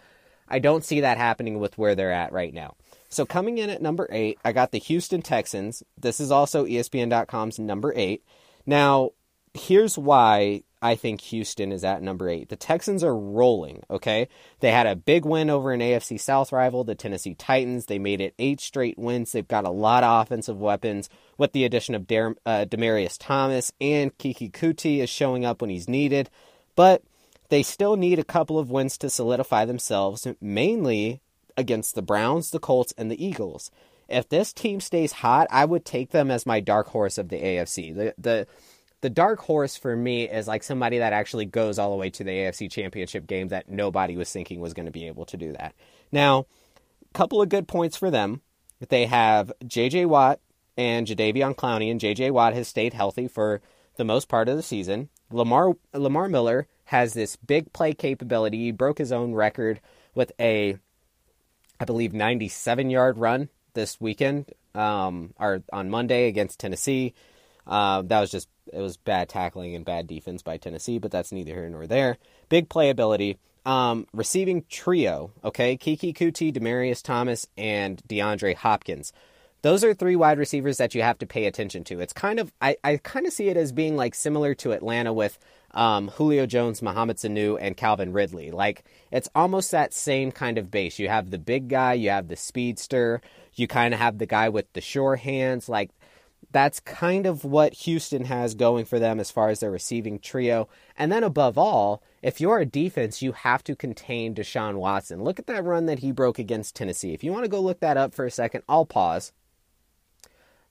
I 0.47 0.59
don't 0.59 0.83
see 0.83 1.01
that 1.01 1.17
happening 1.17 1.59
with 1.59 1.77
where 1.77 1.95
they're 1.95 2.11
at 2.11 2.33
right 2.33 2.53
now. 2.53 2.75
So 3.09 3.25
coming 3.25 3.57
in 3.57 3.69
at 3.69 3.81
number 3.81 4.07
eight, 4.11 4.39
I 4.43 4.51
got 4.51 4.71
the 4.71 4.79
Houston 4.79 5.21
Texans. 5.21 5.83
This 5.97 6.19
is 6.19 6.31
also 6.31 6.65
ESPN.com's 6.65 7.59
number 7.59 7.93
eight. 7.95 8.23
Now, 8.65 9.11
here's 9.53 9.97
why 9.97 10.63
I 10.81 10.95
think 10.95 11.21
Houston 11.21 11.71
is 11.71 11.83
at 11.83 12.01
number 12.01 12.27
eight. 12.27 12.49
The 12.49 12.55
Texans 12.55 13.03
are 13.03 13.15
rolling, 13.15 13.83
okay? 13.89 14.27
They 14.61 14.71
had 14.71 14.87
a 14.87 14.95
big 14.95 15.25
win 15.25 15.49
over 15.49 15.71
an 15.71 15.79
AFC 15.79 16.19
South 16.19 16.51
rival, 16.51 16.83
the 16.83 16.95
Tennessee 16.95 17.35
Titans. 17.35 17.85
They 17.85 17.99
made 17.99 18.19
it 18.19 18.33
eight 18.39 18.59
straight 18.59 18.97
wins. 18.97 19.31
They've 19.31 19.47
got 19.47 19.65
a 19.65 19.69
lot 19.69 20.03
of 20.03 20.23
offensive 20.23 20.59
weapons 20.59 21.07
with 21.37 21.51
the 21.51 21.65
addition 21.65 21.93
of 21.93 22.07
Dar- 22.07 22.35
uh, 22.45 22.65
Demaryius 22.67 23.17
Thomas 23.19 23.71
and 23.79 24.17
Keke 24.17 24.51
Coutee 24.51 24.99
is 24.99 25.09
showing 25.09 25.45
up 25.45 25.61
when 25.61 25.69
he's 25.69 25.87
needed. 25.87 26.31
But 26.75 27.03
they 27.49 27.61
still 27.61 27.95
need 27.95 28.17
a 28.17 28.23
couple 28.23 28.57
of 28.57 28.71
wins 28.71 28.97
to 28.99 29.09
solidify 29.09 29.65
themselves, 29.65 30.25
mainly 30.41 31.21
against 31.55 31.93
the 31.93 32.01
Browns, 32.01 32.49
the 32.49 32.59
Colts, 32.59 32.93
and 32.97 33.11
the 33.11 33.23
Eagles. 33.23 33.69
If 34.09 34.27
this 34.29 34.51
team 34.51 34.79
stays 34.79 35.11
hot, 35.11 35.47
I 35.51 35.65
would 35.65 35.85
take 35.85 36.09
them 36.09 36.31
as 36.31 36.45
my 36.45 36.59
dark 36.59 36.87
horse 36.87 37.17
of 37.17 37.29
the 37.29 37.37
AFC. 37.37 37.95
The 37.95 38.13
the 38.17 38.47
the 39.01 39.09
dark 39.09 39.39
horse 39.39 39.77
for 39.77 39.95
me 39.95 40.29
is 40.29 40.47
like 40.47 40.63
somebody 40.63 40.99
that 40.99 41.13
actually 41.13 41.45
goes 41.45 41.77
all 41.79 41.91
the 41.91 41.97
way 41.97 42.09
to 42.11 42.23
the 42.23 42.31
AFC 42.31 42.71
Championship 42.71 43.27
game 43.27 43.49
that 43.49 43.69
nobody 43.69 44.15
was 44.15 44.31
thinking 44.31 44.59
was 44.59 44.73
going 44.73 44.85
to 44.85 44.91
be 44.91 45.07
able 45.07 45.25
to 45.25 45.37
do 45.37 45.51
that. 45.53 45.75
Now, 46.11 46.45
a 47.09 47.13
couple 47.17 47.41
of 47.41 47.49
good 47.49 47.67
points 47.67 47.97
for 47.97 48.09
them. 48.09 48.41
They 48.89 49.05
have 49.05 49.51
J.J. 49.65 50.05
Watt 50.05 50.39
and 50.77 51.05
Jadeveon 51.05 51.55
Clowney, 51.55 51.91
and 51.91 51.99
J.J. 51.99 52.31
Watt 52.31 52.53
has 52.53 52.67
stayed 52.67 52.93
healthy 52.93 53.27
for 53.27 53.61
the 53.97 54.05
most 54.05 54.29
part 54.29 54.49
of 54.49 54.57
the 54.57 54.63
season. 54.63 55.09
Lamar 55.31 55.73
Lamar 55.93 56.27
Miller 56.29 56.67
has 56.85 57.13
this 57.13 57.35
big 57.35 57.71
play 57.73 57.93
capability. 57.93 58.57
He 58.57 58.71
broke 58.71 58.97
his 58.97 59.11
own 59.11 59.33
record 59.33 59.79
with 60.15 60.31
a 60.39 60.77
I 61.81 61.85
believe, 61.85 62.13
97 62.13 62.91
yard 62.91 63.17
run 63.17 63.49
this 63.73 63.99
weekend 63.99 64.51
um, 64.75 65.33
or 65.39 65.63
on 65.73 65.89
Monday 65.89 66.27
against 66.27 66.59
Tennessee. 66.59 67.15
Uh, 67.67 68.01
that 68.03 68.19
was 68.19 68.31
just 68.31 68.49
it 68.71 68.79
was 68.79 68.97
bad 68.97 69.29
tackling 69.29 69.75
and 69.75 69.85
bad 69.85 70.07
defense 70.07 70.41
by 70.41 70.57
Tennessee, 70.57 70.99
but 70.99 71.11
that's 71.11 71.31
neither 71.31 71.53
here 71.53 71.69
nor 71.69 71.87
there. 71.87 72.17
Big 72.49 72.69
playability. 72.69 73.37
Um, 73.65 74.07
receiving 74.11 74.65
trio, 74.69 75.31
okay, 75.43 75.77
Keke 75.77 76.15
Coutee, 76.15 76.51
Demaryius 76.51 77.03
Thomas, 77.03 77.45
and 77.57 78.01
DeAndre 78.07 78.55
Hopkins. 78.55 79.13
Those 79.61 79.83
are 79.83 79.93
three 79.93 80.15
wide 80.15 80.39
receivers 80.39 80.77
that 80.77 80.95
you 80.95 81.03
have 81.03 81.19
to 81.19 81.27
pay 81.27 81.45
attention 81.45 81.83
to. 81.85 81.99
It's 81.99 82.13
kind 82.13 82.39
of 82.39 82.51
I, 82.59 82.77
I 82.83 82.97
kind 82.97 83.27
of 83.27 83.33
see 83.33 83.49
it 83.49 83.57
as 83.57 83.71
being 83.71 83.95
like 83.95 84.15
similar 84.15 84.55
to 84.55 84.71
Atlanta 84.71 85.13
with 85.13 85.37
um, 85.73 86.07
Julio 86.09 86.47
Jones, 86.47 86.81
Mohamed 86.81 87.17
Sanu, 87.17 87.57
and 87.61 87.77
Calvin 87.77 88.11
Ridley. 88.11 88.49
Like 88.49 88.83
it's 89.11 89.29
almost 89.35 89.69
that 89.71 89.93
same 89.93 90.31
kind 90.31 90.57
of 90.57 90.71
base. 90.71 90.97
You 90.97 91.09
have 91.09 91.29
the 91.29 91.37
big 91.37 91.69
guy, 91.69 91.93
you 91.93 92.09
have 92.09 92.27
the 92.27 92.35
speedster, 92.35 93.21
you 93.53 93.67
kind 93.67 93.93
of 93.93 93.99
have 93.99 94.17
the 94.17 94.25
guy 94.25 94.49
with 94.49 94.71
the 94.73 94.81
sure 94.81 95.15
hands. 95.15 95.69
Like 95.69 95.91
that's 96.51 96.79
kind 96.79 97.25
of 97.25 97.43
what 97.43 97.73
Houston 97.73 98.25
has 98.25 98.53
going 98.55 98.85
for 98.85 98.99
them 98.99 99.19
as 99.19 99.31
far 99.31 99.49
as 99.49 99.59
their 99.59 99.71
receiving 99.71 100.19
trio. 100.19 100.67
And 100.97 101.11
then 101.11 101.23
above 101.23 101.57
all, 101.57 102.03
if 102.21 102.41
you're 102.41 102.59
a 102.59 102.65
defense, 102.65 103.21
you 103.21 103.31
have 103.31 103.63
to 103.63 103.75
contain 103.75 104.35
Deshaun 104.35 104.75
Watson. 104.75 105.23
Look 105.23 105.39
at 105.39 105.47
that 105.47 105.63
run 105.63 105.85
that 105.85 105.99
he 105.99 106.11
broke 106.11 106.39
against 106.39 106.75
Tennessee. 106.75 107.13
If 107.13 107.23
you 107.23 107.31
want 107.31 107.45
to 107.45 107.49
go 107.49 107.59
look 107.59 107.79
that 107.79 107.97
up 107.97 108.13
for 108.13 108.25
a 108.25 108.31
second, 108.31 108.63
I'll 108.67 108.85
pause. 108.85 109.31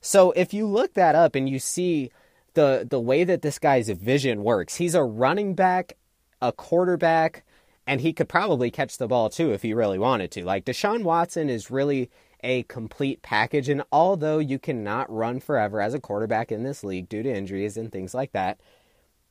So 0.01 0.31
if 0.31 0.53
you 0.53 0.65
look 0.67 0.93
that 0.93 1.15
up 1.15 1.35
and 1.35 1.49
you 1.49 1.59
see 1.59 2.11
the 2.53 2.85
the 2.89 2.99
way 2.99 3.23
that 3.23 3.41
this 3.41 3.59
guy's 3.59 3.89
vision 3.89 4.43
works. 4.43 4.75
He's 4.75 4.95
a 4.95 5.03
running 5.03 5.55
back, 5.55 5.97
a 6.41 6.51
quarterback, 6.51 7.43
and 7.87 8.01
he 8.01 8.13
could 8.13 8.29
probably 8.29 8.71
catch 8.71 8.97
the 8.97 9.07
ball 9.07 9.29
too 9.29 9.51
if 9.51 9.61
he 9.61 9.73
really 9.73 9.99
wanted 9.99 10.31
to. 10.31 10.45
Like 10.45 10.65
Deshaun 10.65 11.03
Watson 11.03 11.49
is 11.49 11.71
really 11.71 12.09
a 12.43 12.63
complete 12.63 13.21
package, 13.21 13.69
and 13.69 13.83
although 13.91 14.39
you 14.39 14.59
cannot 14.59 15.11
run 15.11 15.39
forever 15.39 15.81
as 15.81 15.93
a 15.93 15.99
quarterback 15.99 16.51
in 16.51 16.63
this 16.63 16.83
league 16.83 17.09
due 17.09 17.23
to 17.23 17.33
injuries 17.33 17.77
and 17.77 17.91
things 17.91 18.13
like 18.13 18.31
that, 18.33 18.59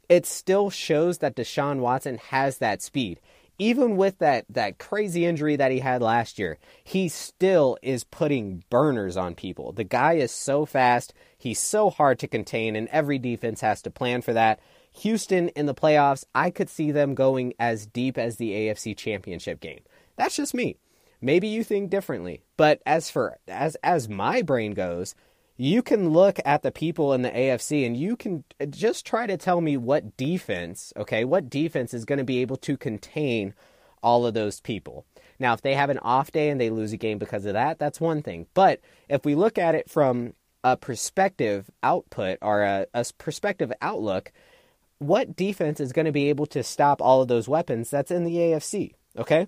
it 0.09 0.27
still 0.27 0.71
shows 0.71 1.19
that 1.19 1.37
Deshaun 1.37 1.79
Watson 1.79 2.19
has 2.19 2.59
that 2.59 2.83
speed 2.83 3.21
even 3.61 3.99
with 3.99 4.19
that 4.19 4.47
that 4.49 4.79
crazy 4.79 5.27
injury 5.27 5.55
that 5.55 5.71
he 5.71 5.81
had 5.81 6.01
last 6.01 6.39
year, 6.39 6.59
he 6.83 7.11
still 7.11 7.77
is 7.83 8.05
putting 8.05 8.65
burners 8.71 9.19
on 9.19 9.35
people. 9.35 9.73
The 9.73 9.85
guy 9.85 10.15
is 10.15 10.33
so 10.33 10.65
fast, 10.65 11.13
he's 11.37 11.61
so 11.61 11.91
hard 11.91 12.19
to 12.21 12.27
contain, 12.27 12.75
and 12.75 12.89
every 12.89 13.19
defense 13.19 13.61
has 13.61 13.83
to 13.83 13.91
plan 13.91 14.23
for 14.23 14.33
that. 14.33 14.61
Houston 14.93 15.51
in 15.51 15.67
the 15.67 15.75
playoffs, 15.75 16.25
I 16.35 16.51
could 16.51 16.71
see 16.71 16.91
them 16.91 17.15
going 17.15 17.53
as 17.61 17.85
deep 17.85 18.17
as 18.17 18.37
the 18.37 18.53
AFC 18.53 18.97
Championship 18.97 19.61
game. 19.61 19.81
That's 20.17 20.37
just 20.37 20.55
me. 20.55 20.79
Maybe 21.21 21.49
you 21.49 21.65
think 21.65 21.91
differently, 21.91 22.43
but 22.57 22.81
as 22.87 23.11
for 23.11 23.39
as 23.47 23.77
as 23.83 24.09
my 24.09 24.43
brain 24.43 24.73
goes, 24.73 25.15
you 25.57 25.83
can 25.83 26.09
look 26.09 26.39
at 26.45 26.63
the 26.63 26.73
people 26.73 27.13
in 27.13 27.21
the 27.21 27.31
AFC 27.31 27.85
and 27.85 27.95
you 27.95 28.17
can 28.17 28.45
uh, 28.59 28.65
just 28.65 29.05
try 29.05 29.27
to 29.27 29.37
tell 29.37 29.61
me 29.61 29.77
what 29.77 30.17
defense, 30.17 30.91
okay, 30.97 31.25
what 31.25 31.51
defense 31.51 31.93
is 31.93 32.07
going 32.07 32.19
to 32.19 32.25
be 32.25 32.39
able 32.39 32.57
to 32.57 32.79
contain 32.79 33.53
all 34.03 34.25
of 34.25 34.33
those 34.33 34.61
people. 34.61 35.05
Now, 35.39 35.53
if 35.53 35.61
they 35.61 35.75
have 35.75 35.91
an 35.91 35.99
off 35.99 36.31
day 36.31 36.49
and 36.49 36.59
they 36.59 36.71
lose 36.71 36.95
a 36.95 36.97
game 36.97 37.19
because 37.19 37.45
of 37.45 37.53
that, 37.53 37.79
that's 37.79 38.01
one 38.01 38.23
thing. 38.23 38.47
But 38.55 38.81
if 39.09 39.27
we 39.27 39.35
look 39.35 39.59
at 39.59 39.75
it 39.75 39.91
from 39.91 40.33
a 40.65 40.79
perspective 40.79 41.71
output 41.83 42.39
or 42.41 42.63
a, 42.63 42.87
a 42.95 43.05
perspective 43.19 43.71
outlook, 43.83 44.33
what 44.99 45.37
defense 45.37 45.79
is 45.79 45.93
going 45.93 46.07
to 46.07 46.13
be 46.13 46.31
able 46.31 46.47
to 46.47 46.63
stop 46.63 47.03
all 47.03 47.21
of 47.21 47.29
those 47.29 47.49
weapons 47.49 47.91
that's 47.91 48.11
in 48.11 48.25
the 48.25 48.37
AFC? 48.37 48.95
Okay. 49.19 49.47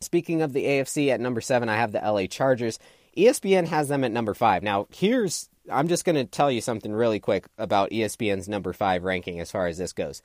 Speaking 0.00 0.42
of 0.42 0.52
the 0.52 0.64
AFC 0.64 1.08
at 1.08 1.20
number 1.20 1.40
seven, 1.40 1.68
I 1.68 1.76
have 1.76 1.92
the 1.92 2.00
LA 2.00 2.26
Chargers. 2.26 2.78
ESPN 3.16 3.66
has 3.68 3.88
them 3.88 4.04
at 4.04 4.12
number 4.12 4.34
five. 4.34 4.62
Now, 4.62 4.86
here's 4.90 5.48
I'm 5.70 5.88
just 5.88 6.04
going 6.04 6.16
to 6.16 6.24
tell 6.24 6.50
you 6.50 6.60
something 6.60 6.92
really 6.92 7.20
quick 7.20 7.46
about 7.56 7.90
ESPN's 7.90 8.48
number 8.48 8.72
five 8.72 9.02
ranking 9.02 9.40
as 9.40 9.50
far 9.50 9.66
as 9.66 9.78
this 9.78 9.92
goes. 9.92 10.20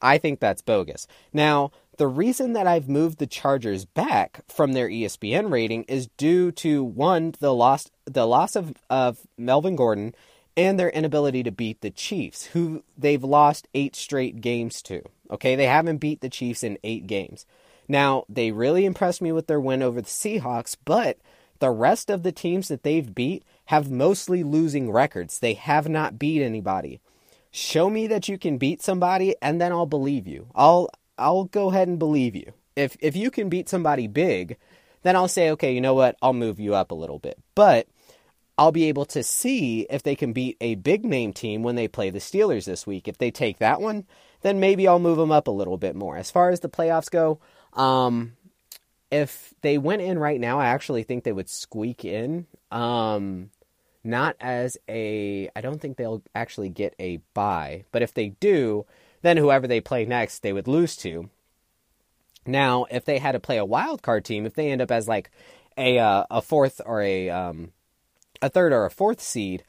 I 0.00 0.18
think 0.18 0.38
that's 0.38 0.62
bogus. 0.62 1.06
Now, 1.32 1.72
the 1.96 2.06
reason 2.06 2.52
that 2.52 2.66
I've 2.66 2.88
moved 2.88 3.18
the 3.18 3.26
Chargers 3.26 3.84
back 3.84 4.40
from 4.48 4.72
their 4.72 4.88
ESPN 4.88 5.50
rating 5.50 5.84
is 5.84 6.08
due 6.16 6.52
to 6.52 6.84
one, 6.84 7.34
the 7.40 7.54
loss 7.54 7.90
the 8.04 8.26
loss 8.26 8.56
of, 8.56 8.74
of 8.90 9.18
Melvin 9.38 9.76
Gordon 9.76 10.14
and 10.56 10.78
their 10.78 10.90
inability 10.90 11.42
to 11.42 11.50
beat 11.50 11.80
the 11.80 11.90
Chiefs, 11.90 12.46
who 12.46 12.84
they've 12.96 13.24
lost 13.24 13.68
eight 13.74 13.96
straight 13.96 14.40
games 14.40 14.82
to. 14.82 15.02
Okay, 15.30 15.56
they 15.56 15.66
haven't 15.66 15.98
beat 15.98 16.20
the 16.20 16.28
Chiefs 16.28 16.62
in 16.62 16.78
eight 16.84 17.06
games. 17.06 17.46
Now, 17.88 18.24
they 18.28 18.50
really 18.50 18.84
impressed 18.84 19.22
me 19.22 19.32
with 19.32 19.46
their 19.46 19.60
win 19.60 19.82
over 19.82 20.00
the 20.00 20.06
Seahawks, 20.06 20.76
but 20.84 21.18
the 21.58 21.70
rest 21.70 22.10
of 22.10 22.22
the 22.22 22.32
teams 22.32 22.68
that 22.68 22.82
they've 22.82 23.14
beat 23.14 23.44
have 23.66 23.90
mostly 23.90 24.42
losing 24.42 24.90
records. 24.90 25.38
They 25.38 25.54
have 25.54 25.88
not 25.88 26.18
beat 26.18 26.42
anybody. 26.42 27.00
Show 27.50 27.88
me 27.88 28.06
that 28.08 28.28
you 28.28 28.36
can 28.36 28.58
beat 28.58 28.82
somebody 28.82 29.36
and 29.40 29.60
then 29.60 29.72
I'll 29.72 29.86
believe 29.86 30.26
you. 30.26 30.48
I'll 30.54 30.90
I'll 31.16 31.44
go 31.44 31.70
ahead 31.70 31.86
and 31.86 31.98
believe 31.98 32.34
you. 32.34 32.52
If 32.74 32.96
if 33.00 33.14
you 33.14 33.30
can 33.30 33.48
beat 33.48 33.68
somebody 33.68 34.08
big, 34.08 34.56
then 35.02 35.14
I'll 35.14 35.28
say, 35.28 35.50
okay, 35.50 35.72
you 35.72 35.80
know 35.80 35.94
what? 35.94 36.16
I'll 36.20 36.32
move 36.32 36.58
you 36.58 36.74
up 36.74 36.90
a 36.90 36.96
little 36.96 37.18
bit. 37.18 37.38
But 37.54 37.86
I'll 38.58 38.72
be 38.72 38.84
able 38.84 39.04
to 39.06 39.22
see 39.22 39.86
if 39.90 40.02
they 40.02 40.16
can 40.16 40.32
beat 40.32 40.56
a 40.60 40.74
big 40.76 41.04
name 41.04 41.32
team 41.32 41.62
when 41.62 41.76
they 41.76 41.88
play 41.88 42.10
the 42.10 42.18
Steelers 42.18 42.64
this 42.64 42.86
week. 42.86 43.08
If 43.08 43.18
they 43.18 43.30
take 43.30 43.58
that 43.58 43.80
one, 43.80 44.04
then 44.42 44.60
maybe 44.60 44.86
I'll 44.86 44.98
move 44.98 45.18
them 45.18 45.32
up 45.32 45.48
a 45.48 45.52
little 45.52 45.76
bit 45.76 45.96
more. 45.96 46.16
As 46.16 46.30
far 46.30 46.50
as 46.50 46.60
the 46.60 46.68
playoffs 46.68 47.10
go, 47.10 47.40
um, 47.74 48.36
if 49.10 49.54
they 49.60 49.78
went 49.78 50.02
in 50.02 50.18
right 50.18 50.40
now, 50.40 50.58
I 50.58 50.66
actually 50.66 51.02
think 51.02 51.24
they 51.24 51.32
would 51.32 51.48
squeak 51.48 52.04
in. 52.04 52.46
Um, 52.70 53.50
not 54.02 54.36
as 54.40 54.76
a, 54.88 55.48
I 55.56 55.60
don't 55.60 55.80
think 55.80 55.96
they'll 55.96 56.22
actually 56.34 56.68
get 56.68 56.94
a 56.98 57.20
buy, 57.32 57.84
but 57.92 58.02
if 58.02 58.12
they 58.12 58.30
do, 58.40 58.86
then 59.22 59.36
whoever 59.36 59.66
they 59.66 59.80
play 59.80 60.04
next, 60.04 60.40
they 60.40 60.52
would 60.52 60.68
lose 60.68 60.96
to. 60.96 61.30
Now, 62.46 62.84
if 62.90 63.04
they 63.04 63.18
had 63.18 63.32
to 63.32 63.40
play 63.40 63.56
a 63.56 63.64
wild 63.64 64.02
card 64.02 64.24
team, 64.24 64.44
if 64.44 64.54
they 64.54 64.70
end 64.70 64.82
up 64.82 64.90
as 64.90 65.08
like 65.08 65.30
a 65.78 65.98
uh, 65.98 66.24
a 66.30 66.42
fourth 66.42 66.80
or 66.84 67.00
a 67.00 67.30
um, 67.30 67.72
a 68.42 68.50
third 68.50 68.72
or 68.72 68.84
a 68.84 68.90
fourth 68.90 69.20
seed, 69.20 69.64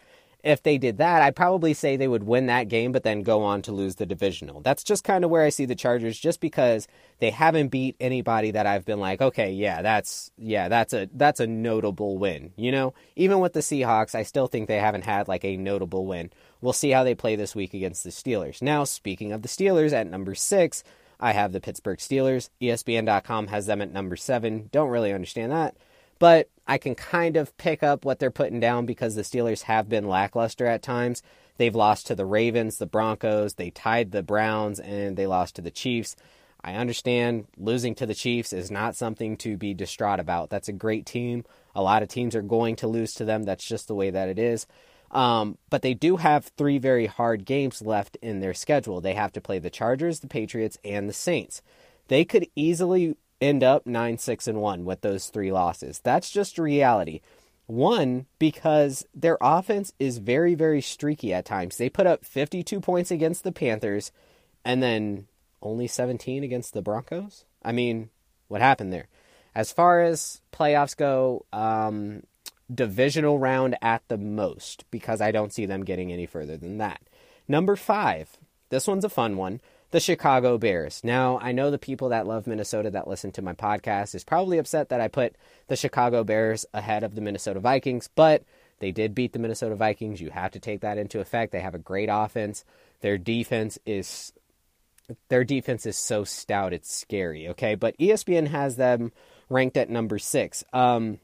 if 0.46 0.62
they 0.62 0.78
did 0.78 1.00
that, 1.00 1.24
I'd 1.24 1.36
probably 1.36 1.74
say 1.74 1.98
they 1.98 2.08
would 2.08 2.24
win 2.24 2.46
that 2.46 2.68
game, 2.68 2.92
but 2.92 3.02
then 3.02 3.24
go 3.24 3.42
on 3.42 3.64
to 3.64 3.72
lose 3.72 3.96
the 3.96 4.06
divisional. 4.06 4.62
That's 4.62 4.84
just 4.84 5.04
kind 5.04 5.25
of 5.25 5.32
where 5.32 5.44
I 5.44 5.50
see 5.50 5.66
the 5.66 5.74
Chargers, 5.74 6.20
just 6.20 6.40
because 6.40 6.88
they 7.18 7.32
haven't 7.32 7.70
beat 7.70 7.96
anybody 8.00 8.52
that 8.52 8.68
I've 8.68 8.86
been 8.86 9.00
like, 9.00 9.22
okay, 9.22 9.52
yeah, 9.52 9.82
that's 9.82 10.32
yeah, 10.38 10.70
that's 10.70 10.94
a 10.94 11.10
that's 11.12 11.40
a 11.40 11.48
notable 11.48 12.20
win. 12.20 12.54
You 12.58 12.72
know, 12.72 12.94
even 13.16 13.40
with 13.40 13.54
the 13.54 13.62
Seahawks, 13.62 14.14
I 14.14 14.22
still 14.22 14.46
think 14.46 14.68
they 14.68 14.80
haven't 14.80 15.04
had 15.04 15.28
like 15.28 15.44
a 15.44 15.58
notable 15.58 16.06
win. 16.06 16.30
We'll 16.62 16.74
see 16.74 16.92
how 16.92 17.04
they 17.04 17.16
play 17.16 17.36
this 17.36 17.56
week 17.56 17.74
against 17.74 18.04
the 18.04 18.12
Steelers. 18.12 18.62
Now, 18.62 18.84
speaking 18.84 19.32
of 19.32 19.42
the 19.42 19.48
Steelers, 19.48 19.94
at 19.94 20.08
number 20.08 20.36
six, 20.36 20.84
I 21.20 21.32
have 21.32 21.54
the 21.54 21.62
Pittsburgh 21.62 21.98
Steelers. 21.98 22.50
ESPN.com 22.62 23.48
has 23.48 23.66
them 23.66 23.82
at 23.82 23.92
number 23.92 24.16
seven. 24.16 24.70
Don't 24.72 24.90
really 24.90 25.12
understand 25.12 25.52
that, 25.52 25.75
but 26.20 26.50
I 26.67 26.77
can 26.77 26.95
kind 26.95 27.38
of 27.38 27.55
pick 27.57 27.84
up 27.84 28.05
what 28.05 28.19
they're 28.19 28.31
putting 28.31 28.60
down 28.60 28.86
because 28.86 29.15
the 29.15 29.22
Steelers 29.22 29.63
have 29.63 29.88
been 29.88 30.07
lackluster 30.07 30.65
at 30.65 30.81
times. 30.81 31.22
They've 31.57 31.75
lost 31.75 32.07
to 32.07 32.15
the 32.15 32.25
Ravens, 32.25 32.77
the 32.77 32.86
Broncos, 32.86 33.53
they 33.53 33.69
tied 33.69 34.12
the 34.12 34.24
Browns, 34.24 34.79
and 34.79 35.15
they 35.15 35.27
lost 35.27 35.55
to 35.55 35.62
the 35.62 35.72
Chiefs. 35.72 36.15
I 36.63 36.74
understand 36.74 37.45
losing 37.57 37.93
to 37.95 38.07
the 38.07 38.15
Chiefs 38.15 38.51
is 38.51 38.72
not 38.72 38.95
something 38.95 39.38
to 39.38 39.55
be 39.55 39.74
distraught 39.75 40.19
about. 40.19 40.50
That's 40.50 40.67
a 40.67 40.74
great 40.74 41.05
team. 41.05 41.45
A 41.75 41.84
lot 41.84 42.01
of 42.01 42.10
teams 42.10 42.36
are 42.36 42.41
going 42.41 42.75
to 42.77 42.88
lose 42.88 43.13
to 43.15 43.25
them. 43.25 43.43
That's 43.43 43.65
just 43.65 43.88
the 43.88 43.95
way 43.95 44.10
that 44.10 44.29
it 44.29 44.39
is. 44.39 44.65
Um, 45.12 45.60
but 45.69 45.84
they 45.84 45.93
do 45.93 46.17
have 46.17 46.51
three 46.57 46.79
very 46.79 47.05
hard 47.05 47.45
games 47.45 47.81
left 47.81 48.17
in 48.22 48.39
their 48.39 48.55
schedule. 48.55 49.00
They 49.00 49.13
have 49.13 49.31
to 49.34 49.41
play 49.41 49.60
the 49.60 49.69
Chargers, 49.69 50.19
the 50.19 50.27
Patriots, 50.27 50.79
and 50.84 51.07
the 51.07 51.13
Saints. 51.13 51.62
They 52.07 52.25
could 52.25 52.48
easily 52.55 53.15
end 53.42 53.63
up 53.63 53.86
9 53.86 54.18
6 54.18 54.48
and 54.48 54.62
1 54.62 54.86
with 54.86 55.01
those 55.01 55.30
three 55.30 55.51
losses. 55.51 56.00
That's 56.04 56.30
just 56.30 56.58
reality. 56.58 57.22
One, 57.68 58.27
because 58.38 59.06
their 59.13 59.38
offense 59.42 59.92
is 60.00 60.20
very, 60.20 60.54
very 60.54 60.82
streaky 60.82 61.34
at 61.34 61.46
times. 61.46 61.77
They 61.77 61.89
put 61.89 62.06
up 62.06 62.24
52 62.24 62.80
points 62.80 63.10
against 63.10 63.44
the 63.44 63.51
Panthers 63.51 64.12
and 64.63 64.84
then 64.84 65.27
only 65.62 65.88
17 65.88 66.44
against 66.44 66.74
the 66.74 66.82
Broncos. 66.82 67.46
I 67.63 67.72
mean, 67.72 68.10
what 68.48 68.62
happened 68.62 68.94
there? 68.94 69.08
As 69.56 69.72
far 69.72 70.01
as 70.01 70.42
playoffs 70.54 70.96
go, 70.96 71.46
um, 71.51 72.24
divisional 72.74 73.39
round 73.39 73.77
at 73.82 74.04
the 74.08 74.18
most 74.18 74.86
because 74.92 75.22
I 75.22 75.32
don't 75.32 75.54
see 75.54 75.65
them 75.65 75.84
getting 75.84 76.12
any 76.12 76.25
further 76.25 76.58
than 76.58 76.77
that. 76.77 77.01
Number 77.48 77.75
five, 77.75 78.38
this 78.70 78.88
one's 78.88 79.06
a 79.06 79.10
fun 79.10 79.38
one. 79.38 79.62
The 79.96 80.02
Chicago 80.02 80.58
Bears. 80.58 81.06
Now, 81.06 81.40
I 81.42 81.54
know 81.54 81.72
the 81.72 81.78
people 81.78 82.10
that 82.10 82.28
love 82.28 82.48
Minnesota 82.48 82.90
that 82.90 83.08
listen 83.08 83.32
to 83.32 83.42
my 83.42 83.54
podcast 83.54 84.14
is 84.14 84.25
probably 84.25 84.58
upset 84.58 84.90
that 84.90 85.00
I 85.00 85.08
put 85.08 85.38
the 85.68 85.78
Chicago 85.78 86.25
Bears 86.25 86.66
ahead 86.74 87.06
of 87.06 87.16
the 87.16 87.22
Minnesota 87.22 87.62
Vikings, 87.62 88.10
but 88.14 88.44
they 88.80 88.92
did 88.92 89.16
beat 89.16 89.32
the 89.32 89.40
Minnesota 89.40 89.74
Vikings. 89.75 90.20
You 90.20 90.32
have 90.32 90.52
to 90.52 90.60
take 90.60 90.82
that 90.82 90.98
into 90.98 91.22
effect. 91.22 91.54
They 91.54 91.62
have 91.62 91.75
a 91.75 91.80
great 91.80 92.10
offense. 92.12 92.66
Their 93.00 93.18
defense 93.18 93.80
is 93.86 94.34
their 95.30 95.46
defense 95.46 95.86
is 95.86 95.96
so 95.96 96.25
stout 96.25 96.74
it's 96.74 96.94
scary, 96.94 97.48
okay? 97.48 97.75
But 97.75 97.98
ESPN 97.98 98.48
has 98.48 98.75
them 98.75 99.14
ranked 99.50 99.78
at 99.78 99.90
number 99.90 100.20
6. 100.20 100.64
Um 100.74 101.20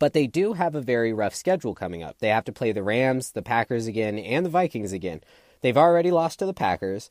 but 0.00 0.12
they 0.12 0.26
do 0.26 0.54
have 0.54 0.74
a 0.74 0.80
very 0.80 1.12
rough 1.12 1.36
schedule 1.36 1.76
coming 1.76 2.02
up. 2.02 2.18
They 2.18 2.30
have 2.30 2.46
to 2.46 2.52
play 2.52 2.72
the 2.72 2.82
Rams, 2.82 3.30
the 3.30 3.42
Packers 3.42 3.86
again, 3.86 4.18
and 4.18 4.44
the 4.44 4.50
Vikings 4.50 4.92
again. 4.92 5.20
They've 5.60 5.76
already 5.76 6.10
lost 6.10 6.40
to 6.40 6.46
the 6.46 6.54
Packers. 6.54 7.10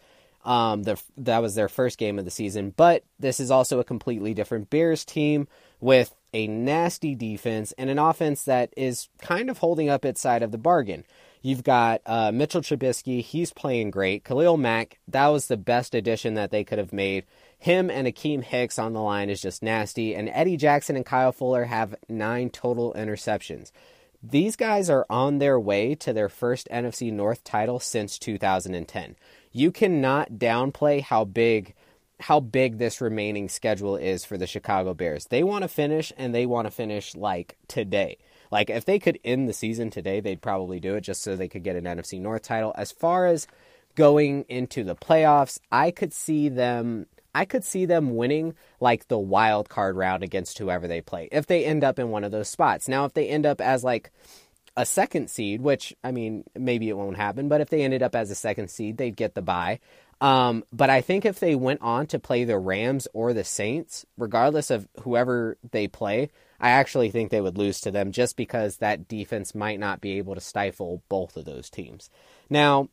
Um, 0.49 0.81
the, 0.81 0.99
that 1.17 1.43
was 1.43 1.53
their 1.53 1.69
first 1.69 1.99
game 1.99 2.17
of 2.17 2.25
the 2.25 2.31
season, 2.31 2.73
but 2.75 3.03
this 3.19 3.39
is 3.39 3.51
also 3.51 3.79
a 3.79 3.83
completely 3.83 4.33
different 4.33 4.71
Bears 4.71 5.05
team 5.05 5.47
with 5.79 6.15
a 6.33 6.47
nasty 6.47 7.13
defense 7.13 7.71
and 7.77 7.87
an 7.87 7.99
offense 7.99 8.45
that 8.45 8.73
is 8.75 9.09
kind 9.21 9.51
of 9.51 9.59
holding 9.59 9.89
up 9.89 10.05
its 10.05 10.19
side 10.19 10.41
of 10.41 10.51
the 10.51 10.57
bargain. 10.57 11.03
You've 11.43 11.63
got 11.63 12.01
uh, 12.05 12.31
Mitchell 12.31 12.61
Trubisky, 12.61 13.23
he's 13.23 13.53
playing 13.53 13.91
great. 13.91 14.23
Khalil 14.23 14.57
Mack, 14.57 14.97
that 15.07 15.27
was 15.27 15.45
the 15.45 15.55
best 15.55 15.93
addition 15.93 16.33
that 16.33 16.49
they 16.49 16.63
could 16.63 16.79
have 16.79 16.91
made. 16.91 17.25
Him 17.59 17.91
and 17.91 18.07
Akiem 18.07 18.43
Hicks 18.43 18.79
on 18.79 18.93
the 18.93 19.01
line 19.01 19.29
is 19.29 19.41
just 19.41 19.61
nasty. 19.61 20.15
And 20.15 20.29
Eddie 20.29 20.57
Jackson 20.57 20.95
and 20.95 21.05
Kyle 21.05 21.31
Fuller 21.31 21.65
have 21.65 21.93
nine 22.09 22.49
total 22.49 22.91
interceptions. 22.97 23.71
These 24.21 24.57
guys 24.57 24.89
are 24.89 25.05
on 25.09 25.37
their 25.37 25.59
way 25.59 25.95
to 25.95 26.11
their 26.11 26.27
first 26.27 26.67
NFC 26.69 27.13
North 27.13 27.43
title 27.43 27.79
since 27.79 28.19
2010. 28.19 29.15
You 29.51 29.71
cannot 29.71 30.33
downplay 30.33 31.01
how 31.01 31.25
big 31.25 31.75
how 32.21 32.41
big 32.41 32.77
this 32.77 32.99
remaining 32.99 33.47
schedule 33.47 33.95
is 33.95 34.25
for 34.25 34.37
the 34.37 34.45
Chicago 34.45 34.93
Bears. 34.93 35.27
They 35.27 35.41
want 35.41 35.61
to 35.61 35.69
finish 35.69 36.11
and 36.17 36.35
they 36.35 36.45
want 36.45 36.67
to 36.67 36.71
finish 36.71 37.15
like 37.15 37.57
today. 37.69 38.17
Like 38.51 38.69
if 38.69 38.83
they 38.83 38.99
could 38.99 39.19
end 39.23 39.47
the 39.47 39.53
season 39.53 39.89
today, 39.89 40.19
they'd 40.19 40.41
probably 40.41 40.81
do 40.81 40.95
it 40.95 41.01
just 41.01 41.21
so 41.21 41.35
they 41.35 41.47
could 41.47 41.63
get 41.63 41.77
an 41.77 41.85
NFC 41.85 42.19
North 42.19 42.41
title. 42.41 42.73
As 42.75 42.91
far 42.91 43.25
as 43.27 43.47
going 43.95 44.45
into 44.49 44.83
the 44.83 44.95
playoffs, 44.95 45.59
I 45.71 45.91
could 45.91 46.13
see 46.13 46.49
them 46.49 47.07
I 47.33 47.45
could 47.45 47.63
see 47.63 47.85
them 47.85 48.15
winning 48.15 48.55
like 48.79 49.07
the 49.07 49.19
wild 49.19 49.69
card 49.69 49.95
round 49.95 50.23
against 50.23 50.57
whoever 50.57 50.87
they 50.87 50.99
play 50.99 51.29
if 51.31 51.47
they 51.47 51.63
end 51.63 51.83
up 51.83 51.99
in 51.99 52.09
one 52.09 52.23
of 52.23 52.31
those 52.31 52.49
spots. 52.49 52.87
Now, 52.87 53.05
if 53.05 53.13
they 53.13 53.27
end 53.27 53.45
up 53.45 53.61
as 53.61 53.83
like 53.83 54.11
a 54.79 54.85
second 54.85 55.29
seed, 55.29 55.59
which 55.59 55.93
I 56.05 56.13
mean, 56.13 56.45
maybe 56.57 56.87
it 56.87 56.95
won't 56.95 57.17
happen, 57.17 57.49
but 57.49 57.59
if 57.59 57.69
they 57.69 57.83
ended 57.83 58.01
up 58.01 58.15
as 58.15 58.31
a 58.31 58.35
second 58.35 58.71
seed, 58.71 58.97
they'd 58.97 59.15
get 59.15 59.35
the 59.35 59.41
bye. 59.41 59.81
Um, 60.21 60.63
but 60.71 60.89
I 60.89 61.01
think 61.01 61.25
if 61.25 61.41
they 61.41 61.53
went 61.53 61.81
on 61.81 62.07
to 62.07 62.19
play 62.19 62.45
the 62.45 62.57
Rams 62.57 63.05
or 63.13 63.33
the 63.33 63.43
Saints, 63.43 64.05
regardless 64.17 64.71
of 64.71 64.87
whoever 65.01 65.57
they 65.69 65.89
play, 65.89 66.29
I 66.61 66.69
actually 66.69 67.11
think 67.11 67.29
they 67.29 67.41
would 67.41 67.57
lose 67.57 67.81
to 67.81 67.91
them 67.91 68.13
just 68.13 68.37
because 68.37 68.77
that 68.77 69.09
defense 69.09 69.53
might 69.53 69.81
not 69.81 69.99
be 69.99 70.17
able 70.17 70.35
to 70.35 70.41
stifle 70.41 71.03
both 71.09 71.35
of 71.35 71.43
those 71.43 71.69
teams. 71.69 72.09
Now, 72.49 72.87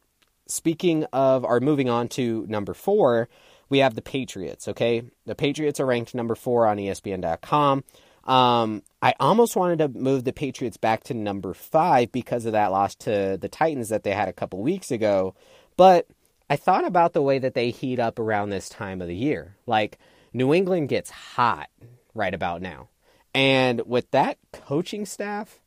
speaking 0.49 1.05
of, 1.13 1.45
or 1.45 1.61
moving 1.61 1.89
on 1.89 2.09
to 2.11 2.47
number 2.49 2.75
four, 2.75 3.29
we 3.69 3.79
have 3.79 3.95
the 3.95 4.03
Patriots, 4.03 4.67
okay? 4.67 5.05
The 5.25 5.37
Patriots 5.37 5.79
are 5.79 5.87
ranked 5.87 6.17
number 6.17 6.35
four 6.35 6.67
on 6.67 6.79
ESPN.com. 6.79 7.85
Um, 8.27 8.83
I 9.01 9.15
almost 9.21 9.57
wanted 9.57 9.79
to 9.79 9.89
move 9.89 10.25
the 10.25 10.33
Patriots 10.33 10.77
back 10.77 11.05
to 11.05 11.15
number 11.15 11.55
five 11.55 12.11
because 12.11 12.45
of 12.45 12.53
that 12.53 12.73
loss 12.73 12.95
to 12.97 13.39
the 13.41 13.49
Titans 13.49 13.89
that 13.91 14.03
they 14.03 14.13
had 14.13 14.29
a 14.29 14.33
couple 14.33 14.61
weeks 14.61 14.91
ago. 14.91 15.35
But 15.77 16.09
I 16.51 16.57
thought 16.57 16.87
about 16.87 17.13
the 17.13 17.23
way 17.23 17.39
that 17.39 17.55
they 17.55 17.71
heat 17.71 17.99
up 17.99 18.19
around 18.19 18.51
this 18.51 18.69
time 18.69 19.01
of 19.01 19.09
the 19.09 19.17
year. 19.17 19.57
Like, 19.67 19.99
New 20.33 20.53
England 20.53 20.89
gets 20.89 21.11
hot 21.11 21.69
right 22.15 22.35
about 22.35 22.61
now. 22.61 22.89
And 23.35 23.83
with 23.87 24.11
that 24.11 24.39
coaching 24.53 25.07
staff, 25.07 25.61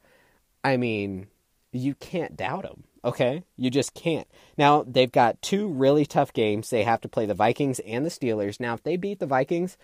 I 0.64 0.78
mean, 0.78 1.28
you 1.72 1.96
can't 1.96 2.36
doubt 2.36 2.64
them. 2.64 2.84
Okay? 3.06 3.44
You 3.56 3.70
just 3.70 3.94
can't. 3.94 4.28
Now, 4.58 4.84
they've 4.84 5.12
got 5.12 5.42
two 5.42 5.68
really 5.68 6.06
tough 6.06 6.34
games. 6.34 6.70
They 6.70 6.84
have 6.84 7.02
to 7.02 7.10
play 7.10 7.26
the 7.26 7.34
Vikings 7.34 7.80
and 7.80 8.06
the 8.06 8.10
Steelers. 8.10 8.60
Now, 8.60 8.74
if 8.74 8.84
they 8.84 8.98
beat 8.98 9.20
the 9.20 9.26
Vikings, 9.26 9.78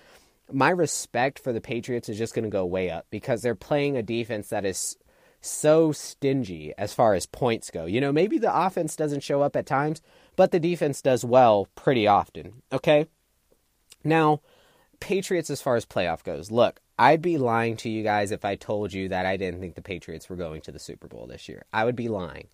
my 0.52 0.70
respect 0.70 1.40
for 1.40 1.54
the 1.54 1.62
Patriots 1.62 2.10
is 2.10 2.18
just 2.18 2.34
going 2.34 2.44
to 2.44 2.50
go 2.50 2.66
way 2.66 2.90
up 2.90 3.06
because 3.10 3.42
they're 3.42 3.56
playing 3.56 3.98
a 3.98 4.04
defense 4.04 4.50
that 4.50 4.66
is 4.66 4.98
so 5.42 5.92
stingy 5.92 6.74
as 6.78 6.94
far 6.94 7.14
as 7.14 7.26
points 7.26 7.70
go. 7.72 7.86
You 7.86 8.02
know, 8.02 8.12
maybe 8.12 8.38
the 8.38 8.56
offense 8.56 8.96
doesn't 8.96 9.24
show 9.24 9.42
up 9.42 9.56
at 9.56 9.66
times, 9.66 10.02
but 10.36 10.52
the 10.52 10.60
defense 10.60 11.02
does 11.02 11.24
well 11.24 11.68
pretty 11.76 12.08
often. 12.08 12.62
Okay? 12.72 13.08
Now, 14.04 14.42
Patriots 15.00 15.50
as 15.50 15.62
far 15.62 15.76
as 15.76 15.86
playoff 15.86 16.24
goes. 16.24 16.52
Look, 16.52 16.80
I'd 16.98 17.22
be 17.22 17.38
lying 17.38 17.78
to 17.78 17.90
you 17.90 18.04
guys 18.04 18.32
if 18.32 18.46
I 18.46 18.56
told 18.56 18.94
you 18.94 19.10
that 19.10 19.26
I 19.26 19.38
didn't 19.38 19.60
think 19.60 19.76
the 19.76 19.82
Patriots 19.82 20.30
were 20.30 20.36
going 20.36 20.62
to 20.62 20.72
the 20.72 20.80
Super 20.80 21.08
Bowl 21.08 21.28
this 21.28 21.50
year. 21.50 21.66
I 21.74 21.86
would 21.86 21.96
be 21.96 22.08
lying. 22.08 22.48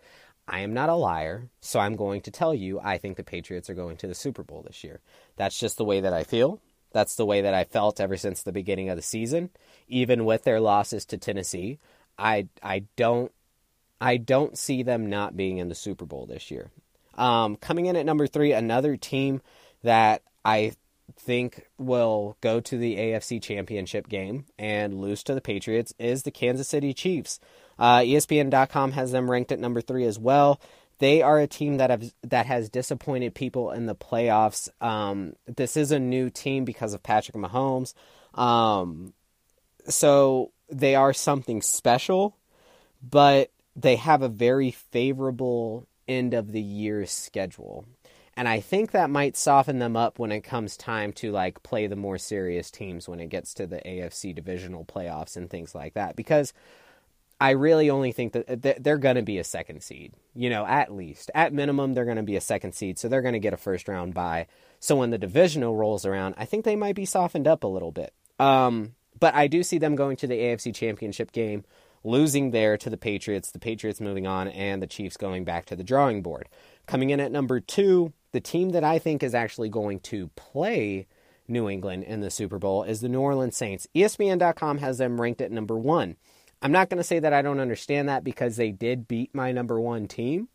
I 0.48 0.62
am 0.62 0.74
not 0.74 0.90
a 0.90 0.96
liar, 0.96 1.50
so 1.62 1.80
I'm 1.80 1.96
going 1.96 2.22
to 2.22 2.32
tell 2.32 2.54
you 2.54 2.80
I 2.80 2.98
think 2.98 3.16
the 3.16 3.24
Patriots 3.24 3.70
are 3.70 3.76
going 3.76 3.98
to 3.98 4.08
the 4.08 4.16
Super 4.16 4.44
Bowl 4.44 4.64
this 4.66 4.84
year. 4.84 5.00
That's 5.38 5.58
just 5.58 5.78
the 5.78 5.86
way 5.86 6.02
that 6.02 6.14
I 6.14 6.24
feel. 6.24 6.60
That's 6.92 7.16
the 7.16 7.26
way 7.26 7.42
that 7.42 7.54
I 7.54 7.64
felt 7.64 8.00
ever 8.00 8.18
since 8.18 8.44
the 8.44 8.52
beginning 8.52 8.90
of 8.90 8.96
the 8.96 9.02
season. 9.02 9.50
Even 9.88 10.26
with 10.26 10.44
their 10.44 10.60
losses 10.60 11.06
to 11.06 11.18
Tennessee, 11.18 11.80
I 12.18 12.48
I 12.62 12.86
don't 12.96 13.32
I 14.00 14.18
don't 14.18 14.58
see 14.58 14.84
them 14.84 15.10
not 15.10 15.38
being 15.38 15.58
in 15.58 15.70
the 15.70 15.76
Super 15.76 16.06
Bowl 16.06 16.26
this 16.26 16.52
year. 16.52 16.72
Um, 17.16 17.56
coming 17.56 17.86
in 17.86 17.96
at 17.96 18.06
number 18.06 18.28
three, 18.28 18.52
another 18.52 18.98
team 18.98 19.42
that 19.84 20.24
I 20.44 20.74
think 21.16 21.68
will 21.78 22.38
go 22.42 22.60
to 22.60 22.78
the 22.78 22.96
AFC 22.96 23.42
Championship 23.42 24.08
game 24.08 24.46
and 24.58 25.00
lose 25.00 25.24
to 25.24 25.34
the 25.34 25.42
Patriots 25.42 25.94
is 26.00 26.24
the 26.24 26.32
Kansas 26.32 26.68
City 26.68 26.94
Chiefs. 26.94 27.40
Uh, 27.78 28.00
ESPN.com 28.00 28.94
has 28.94 29.12
them 29.12 29.30
ranked 29.30 29.52
at 29.52 29.60
number 29.60 29.82
three 29.82 30.06
as 30.06 30.18
well. 30.18 30.60
They 31.02 31.24
are 31.24 31.40
a 31.40 31.48
team 31.48 31.78
that 31.78 31.90
have 31.90 32.14
that 32.22 32.46
has 32.46 32.70
disappointed 32.70 33.34
people 33.34 33.72
in 33.72 33.88
the 33.88 33.96
playoffs. 33.96 34.70
Um, 34.80 35.34
this 35.48 35.76
is 35.76 35.92
a 35.92 35.98
new 35.98 36.30
team 36.30 36.64
because 36.64 36.94
of 36.94 37.02
Patrick 37.02 37.36
Mahomes, 37.36 37.96
um, 38.36 39.14
so 39.90 40.52
they 40.70 40.94
are 40.94 41.12
something 41.12 41.64
special, 41.64 42.38
but 43.02 43.50
they 43.76 43.96
have 43.96 44.22
a 44.22 44.30
very 44.30 44.70
favorable 44.70 45.88
end 46.08 46.36
of 46.36 46.52
the 46.52 46.62
year 46.62 47.08
schedule. 47.08 47.86
And 48.38 48.48
I 48.48 48.60
think 48.60 48.92
that 48.92 49.10
might 49.10 49.36
soften 49.36 49.80
them 49.80 49.98
up 49.98 50.20
when 50.20 50.32
it 50.32 50.42
comes 50.42 50.78
time 50.78 51.14
to 51.14 51.32
like 51.32 51.64
play 51.64 51.88
the 51.88 51.96
more 51.96 52.20
serious 52.20 52.70
teams 52.70 53.10
when 53.10 53.20
it 53.20 53.30
gets 53.30 53.56
to 53.56 53.66
the 53.66 53.78
AFC 53.78 54.36
divisional 54.36 54.86
playoffs 54.86 55.36
and 55.36 55.50
things 55.50 55.74
like 55.74 55.96
that. 55.96 56.16
Because 56.16 56.54
I 57.42 57.52
really 57.52 57.90
only 57.90 58.12
think 58.12 58.34
that 58.34 58.84
they're 58.84 59.00
going 59.00 59.16
to 59.16 59.24
be 59.24 59.40
a 59.40 59.44
second 59.44 59.82
seed, 59.82 60.14
you 60.36 60.52
know, 60.52 60.64
at 60.64 60.94
least. 60.94 61.32
At 61.34 61.54
minimum, 61.54 61.96
they're 61.96 62.06
going 62.06 62.18
to 62.18 62.24
be 62.24 62.36
a 62.36 62.42
second 62.42 62.74
seed, 62.76 63.00
so 63.00 63.08
they're 63.08 63.24
going 63.24 63.34
to 63.34 63.40
get 63.40 63.52
a 63.52 63.58
first 63.58 63.88
round 63.88 64.14
bye. 64.14 64.46
So 64.80 64.98
when 64.98 65.10
the 65.10 65.18
divisional 65.18 65.76
rolls 65.76 66.06
around, 66.06 66.36
I 66.38 66.46
think 66.46 66.66
they 66.66 66.76
might 66.76 66.94
be 66.94 67.04
softened 67.04 67.48
up 67.48 67.64
a 67.64 67.68
little 67.68 67.92
bit. 67.92 68.14
Um, 68.40 68.94
but 69.20 69.34
I 69.34 69.48
do 69.48 69.64
see 69.64 69.80
them 69.80 69.96
going 69.96 70.18
to 70.18 70.28
the 70.28 70.38
AFC 70.38 70.76
Championship 70.76 71.32
game, 71.32 71.66
losing 72.04 72.52
there 72.52 72.78
to 72.78 72.92
the 72.92 72.98
Patriots, 72.98 73.50
the 73.50 73.58
Patriots 73.58 74.00
moving 74.00 74.28
on, 74.28 74.48
and 74.48 74.80
the 74.80 74.86
Chiefs 74.88 75.18
going 75.18 75.44
back 75.44 75.66
to 75.66 75.76
the 75.76 75.84
drawing 75.84 76.22
board. 76.22 76.48
Coming 76.86 77.10
in 77.10 77.20
at 77.20 77.32
number 77.32 77.60
two, 77.60 78.14
the 78.34 78.40
team 78.40 78.70
that 78.70 78.84
I 78.84 79.00
think 79.00 79.24
is 79.24 79.34
actually 79.34 79.70
going 79.70 80.00
to 80.02 80.28
play 80.36 81.08
New 81.48 81.68
England 81.68 82.04
in 82.04 82.22
the 82.22 82.30
Super 82.30 82.60
Bowl 82.60 82.84
is 82.84 83.02
the 83.02 83.10
New 83.10 83.20
Orleans 83.20 83.58
Saints. 83.58 83.88
ESPN.com 83.96 84.78
has 84.78 85.00
them 85.00 85.20
ranked 85.20 85.42
at 85.42 85.52
number 85.52 85.76
one. 85.76 86.18
I'm 86.62 86.72
not 86.72 86.90
going 86.90 86.98
to 86.98 87.04
say 87.04 87.20
that 87.20 87.34
I 87.34 87.42
don't 87.42 87.60
understand 87.60 88.10
that 88.10 88.24
because 88.24 88.56
they 88.56 88.72
did 88.72 89.08
beat 89.08 89.34
my 89.34 89.52
number 89.52 89.80
one 89.80 90.08
team. 90.08 90.48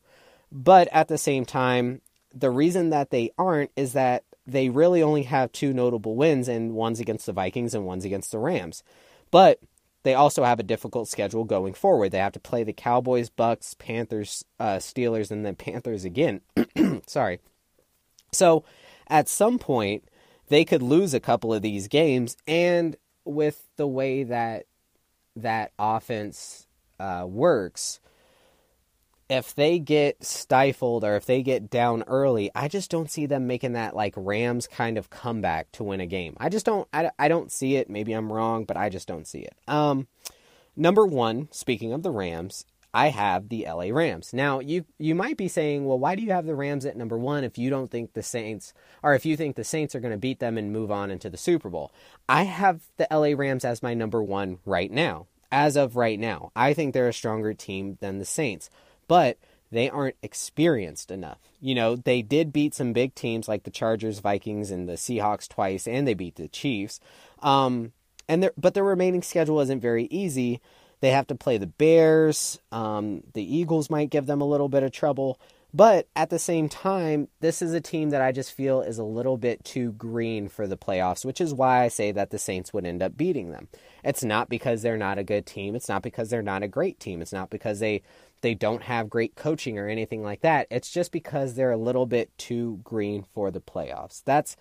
But 0.52 0.88
at 0.92 1.08
the 1.08 1.18
same 1.18 1.44
time, 1.44 2.00
the 2.32 2.50
reason 2.50 2.90
that 2.90 3.10
they 3.10 3.30
aren't 3.36 3.70
is 3.76 3.94
that 3.94 4.24
they 4.46 4.68
really 4.68 5.02
only 5.02 5.24
have 5.24 5.50
two 5.50 5.72
notable 5.72 6.14
wins, 6.14 6.46
and 6.48 6.74
one's 6.74 7.00
against 7.00 7.26
the 7.26 7.32
Vikings 7.32 7.74
and 7.74 7.84
one's 7.84 8.04
against 8.04 8.30
the 8.30 8.38
Rams. 8.38 8.84
But 9.30 9.58
they 10.04 10.14
also 10.14 10.44
have 10.44 10.60
a 10.60 10.64
difficult 10.64 11.08
schedule 11.08 11.42
going 11.42 11.74
forward. 11.74 12.12
They 12.12 12.18
have 12.18 12.32
to 12.34 12.40
play 12.40 12.62
the 12.62 12.72
Cowboys, 12.72 13.28
Bucks, 13.28 13.74
Panthers, 13.74 14.44
uh, 14.60 14.76
Steelers, 14.76 15.32
and 15.32 15.44
then 15.44 15.56
Panthers 15.56 16.04
again. 16.04 16.42
Sorry. 17.08 17.40
So 18.32 18.64
at 19.08 19.28
some 19.28 19.58
point, 19.58 20.04
they 20.48 20.64
could 20.64 20.82
lose 20.82 21.12
a 21.12 21.20
couple 21.20 21.52
of 21.52 21.62
these 21.62 21.88
games, 21.88 22.36
and 22.46 22.94
with 23.24 23.66
the 23.76 23.88
way 23.88 24.22
that 24.22 24.66
that 25.36 25.72
offense 25.78 26.66
uh, 26.98 27.24
works, 27.28 28.00
if 29.28 29.54
they 29.54 29.78
get 29.78 30.24
stifled 30.24 31.04
or 31.04 31.16
if 31.16 31.26
they 31.26 31.42
get 31.42 31.68
down 31.68 32.04
early, 32.06 32.50
I 32.54 32.68
just 32.68 32.90
don't 32.90 33.10
see 33.10 33.26
them 33.26 33.46
making 33.46 33.72
that 33.72 33.96
like 33.96 34.14
Rams 34.16 34.66
kind 34.66 34.96
of 34.98 35.10
comeback 35.10 35.72
to 35.72 35.84
win 35.84 36.00
a 36.00 36.06
game. 36.06 36.36
I 36.38 36.48
just 36.48 36.66
don't. 36.66 36.88
I, 36.92 37.10
I 37.18 37.28
don't 37.28 37.50
see 37.50 37.76
it. 37.76 37.90
Maybe 37.90 38.12
I'm 38.12 38.32
wrong, 38.32 38.64
but 38.64 38.76
I 38.76 38.88
just 38.88 39.08
don't 39.08 39.26
see 39.26 39.40
it. 39.40 39.54
Um, 39.66 40.06
number 40.76 41.04
one, 41.04 41.48
speaking 41.50 41.92
of 41.92 42.02
the 42.02 42.10
Rams, 42.10 42.64
I 42.96 43.08
have 43.08 43.50
the 43.50 43.66
LA 43.68 43.88
Rams. 43.90 44.32
Now, 44.32 44.58
you 44.58 44.86
you 44.96 45.14
might 45.14 45.36
be 45.36 45.48
saying, 45.48 45.84
well, 45.84 45.98
why 45.98 46.14
do 46.14 46.22
you 46.22 46.32
have 46.32 46.46
the 46.46 46.54
Rams 46.54 46.86
at 46.86 46.96
number 46.96 47.18
1 47.18 47.44
if 47.44 47.58
you 47.58 47.68
don't 47.68 47.90
think 47.90 48.14
the 48.14 48.22
Saints 48.22 48.72
or 49.02 49.14
if 49.14 49.26
you 49.26 49.36
think 49.36 49.54
the 49.54 49.64
Saints 49.64 49.94
are 49.94 50.00
going 50.00 50.14
to 50.14 50.18
beat 50.18 50.38
them 50.38 50.56
and 50.56 50.72
move 50.72 50.90
on 50.90 51.10
into 51.10 51.28
the 51.28 51.36
Super 51.36 51.68
Bowl? 51.68 51.92
I 52.26 52.44
have 52.44 52.80
the 52.96 53.06
LA 53.10 53.36
Rams 53.36 53.66
as 53.66 53.82
my 53.82 53.92
number 53.92 54.22
1 54.22 54.60
right 54.64 54.90
now. 54.90 55.26
As 55.52 55.76
of 55.76 55.96
right 55.96 56.18
now, 56.18 56.52
I 56.56 56.72
think 56.72 56.94
they're 56.94 57.06
a 57.06 57.12
stronger 57.12 57.52
team 57.52 57.98
than 58.00 58.18
the 58.18 58.24
Saints, 58.24 58.70
but 59.08 59.36
they 59.70 59.90
aren't 59.90 60.16
experienced 60.22 61.10
enough. 61.10 61.38
You 61.60 61.74
know, 61.74 61.96
they 61.96 62.22
did 62.22 62.50
beat 62.50 62.74
some 62.74 62.94
big 62.94 63.14
teams 63.14 63.46
like 63.46 63.64
the 63.64 63.70
Chargers, 63.70 64.20
Vikings, 64.20 64.70
and 64.70 64.88
the 64.88 64.94
Seahawks 64.94 65.46
twice, 65.46 65.86
and 65.86 66.08
they 66.08 66.14
beat 66.14 66.36
the 66.36 66.48
Chiefs. 66.48 66.98
Um, 67.42 67.92
and 68.26 68.50
but 68.56 68.72
their 68.72 68.84
remaining 68.84 69.22
schedule 69.22 69.60
isn't 69.60 69.80
very 69.80 70.04
easy. 70.06 70.62
They 71.00 71.10
have 71.10 71.26
to 71.28 71.34
play 71.34 71.58
the 71.58 71.66
Bears. 71.66 72.58
Um, 72.72 73.22
the 73.34 73.56
Eagles 73.56 73.90
might 73.90 74.10
give 74.10 74.26
them 74.26 74.40
a 74.40 74.46
little 74.46 74.68
bit 74.68 74.82
of 74.82 74.92
trouble. 74.92 75.38
But 75.74 76.08
at 76.16 76.30
the 76.30 76.38
same 76.38 76.70
time, 76.70 77.28
this 77.40 77.60
is 77.60 77.74
a 77.74 77.82
team 77.82 78.10
that 78.10 78.22
I 78.22 78.32
just 78.32 78.52
feel 78.52 78.80
is 78.80 78.98
a 78.98 79.04
little 79.04 79.36
bit 79.36 79.62
too 79.62 79.92
green 79.92 80.48
for 80.48 80.66
the 80.66 80.76
playoffs, 80.78 81.22
which 81.22 81.40
is 81.40 81.52
why 81.52 81.82
I 81.82 81.88
say 81.88 82.12
that 82.12 82.30
the 82.30 82.38
Saints 82.38 82.72
would 82.72 82.86
end 82.86 83.02
up 83.02 83.16
beating 83.16 83.50
them. 83.50 83.68
It's 84.02 84.24
not 84.24 84.48
because 84.48 84.80
they're 84.80 84.96
not 84.96 85.18
a 85.18 85.24
good 85.24 85.44
team. 85.44 85.74
It's 85.74 85.88
not 85.88 86.02
because 86.02 86.30
they're 86.30 86.40
not 86.40 86.62
a 86.62 86.68
great 86.68 86.98
team. 86.98 87.20
It's 87.20 87.32
not 87.32 87.50
because 87.50 87.80
they 87.80 88.02
they 88.40 88.54
don't 88.54 88.82
have 88.82 89.10
great 89.10 89.34
coaching 89.34 89.78
or 89.78 89.88
anything 89.88 90.22
like 90.22 90.40
that. 90.42 90.66
It's 90.70 90.90
just 90.90 91.10
because 91.10 91.54
they're 91.54 91.72
a 91.72 91.76
little 91.76 92.06
bit 92.06 92.30
too 92.38 92.80
green 92.84 93.24
for 93.34 93.50
the 93.50 93.60
playoffs. 93.60 94.22
That's 94.24 94.56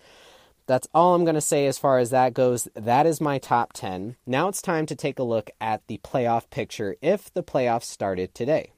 that's 0.66 0.88
all 0.92 1.14
I'm 1.14 1.24
going 1.24 1.34
to 1.34 1.40
say 1.40 1.66
as 1.66 1.78
far 1.78 1.98
as 1.98 2.10
that 2.10 2.34
goes. 2.34 2.68
That 2.74 3.06
is 3.06 3.20
my 3.20 3.38
top 3.38 3.72
10. 3.72 4.16
Now 4.26 4.48
it's 4.48 4.62
time 4.62 4.86
to 4.86 4.94
take 4.94 5.18
a 5.18 5.24
look 5.24 5.50
at 5.60 5.86
the 5.86 5.98
playoff 5.98 6.50
picture 6.50 6.96
if 7.00 7.32
the 7.32 7.42
playoffs 7.42 7.84
started 7.84 8.34
today. 8.34 8.72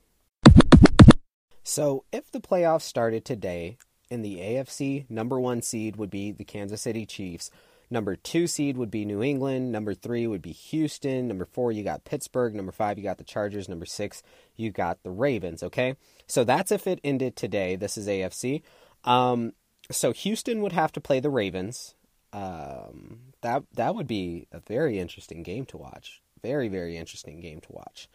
So, 1.62 2.05
if 2.12 2.31
the 2.31 2.40
playoffs 2.40 2.83
started 2.83 3.27
today, 3.27 3.77
in 4.11 4.22
the 4.22 4.38
AFC, 4.38 5.09
number 5.11 5.38
one 5.38 5.62
seed 5.62 5.96
would 5.96 6.11
be 6.11 6.33
the 6.33 6.44
Kansas 6.44 6.83
City 6.83 7.07
Chiefs. 7.07 7.51
Number 7.90 8.16
two 8.16 8.46
seed 8.46 8.77
would 8.77 8.90
be 8.90 9.05
New 9.05 9.22
England. 9.22 9.72
Number 9.72 9.94
three 9.94 10.27
would 10.27 10.42
be 10.42 10.53
Houston. 10.53 11.27
Number 11.27 11.46
four, 11.46 11.72
you 11.72 11.83
got 11.83 12.05
Pittsburgh. 12.05 12.55
Number 12.55 12.72
five, 12.72 12.98
you 12.98 13.05
got 13.05 13.18
the 13.18 13.24
Chargers. 13.24 13.68
Number 13.68 13.87
six, 13.87 14.22
you 14.57 14.70
got 14.70 15.03
the 15.03 15.11
Ravens. 15.11 15.62
Okay. 15.62 15.96
So 16.27 16.44
that's 16.44 16.70
if 16.70 16.87
it 16.87 17.01
ended 17.03 17.35
today. 17.35 17.77
This 17.77 17.96
is 17.96 18.07
AFC. 18.07 18.62
Um, 19.05 19.55
so 19.90 20.12
Houston 20.12 20.62
would 20.62 20.72
have 20.72 20.92
to 20.92 21.01
play 21.01 21.20
the 21.20 21.31
Ravens. 21.31 21.94
Um, 22.33 23.20
that 23.40 23.64
that 23.74 23.94
would 23.94 24.07
be 24.07 24.46
a 24.53 24.61
very 24.61 24.98
interesting 24.98 25.42
game 25.42 25.64
to 25.66 25.77
watch. 25.79 26.20
Very 26.42 26.68
very 26.68 26.96
interesting 26.96 27.40
game 27.40 27.61
to 27.61 27.72
watch. 27.72 28.09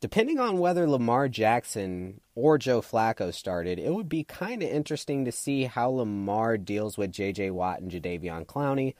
Depending 0.00 0.38
on 0.38 0.58
whether 0.58 0.88
Lamar 0.88 1.28
Jackson 1.28 2.20
or 2.36 2.56
Joe 2.56 2.80
Flacco 2.80 3.34
started, 3.34 3.80
it 3.80 3.92
would 3.92 4.08
be 4.08 4.22
kind 4.22 4.62
of 4.62 4.68
interesting 4.68 5.24
to 5.24 5.32
see 5.32 5.64
how 5.64 5.88
Lamar 5.88 6.56
deals 6.56 6.96
with 6.96 7.10
J.J. 7.10 7.50
Watt 7.50 7.80
and 7.80 7.90
Jadeveon 7.90 8.46
Clowney. 8.46 8.94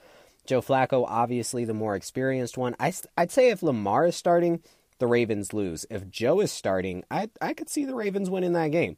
Joe 0.45 0.61
Flacco, 0.61 1.05
obviously 1.07 1.65
the 1.65 1.75
more 1.75 1.95
experienced 1.95 2.59
one. 2.59 2.75
I, 2.81 2.93
I'd 3.17 3.31
say 3.31 3.51
if 3.51 3.63
Lamar 3.63 4.07
is 4.07 4.17
starting, 4.17 4.61
the 4.99 5.07
Ravens 5.07 5.53
lose. 5.53 5.87
If 5.89 6.11
Joe 6.11 6.41
is 6.41 6.51
starting, 6.51 7.05
I 7.11 7.31
I 7.41 7.55
could 7.55 7.69
see 7.69 7.85
the 7.85 7.95
Ravens 7.95 8.29
winning 8.29 8.55
that 8.55 8.73
game. 8.73 8.97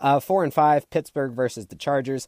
Uh, 0.00 0.18
four 0.20 0.42
and 0.42 0.52
five, 0.52 0.90
Pittsburgh 0.90 1.32
versus 1.32 1.66
the 1.66 1.76
Chargers 1.76 2.26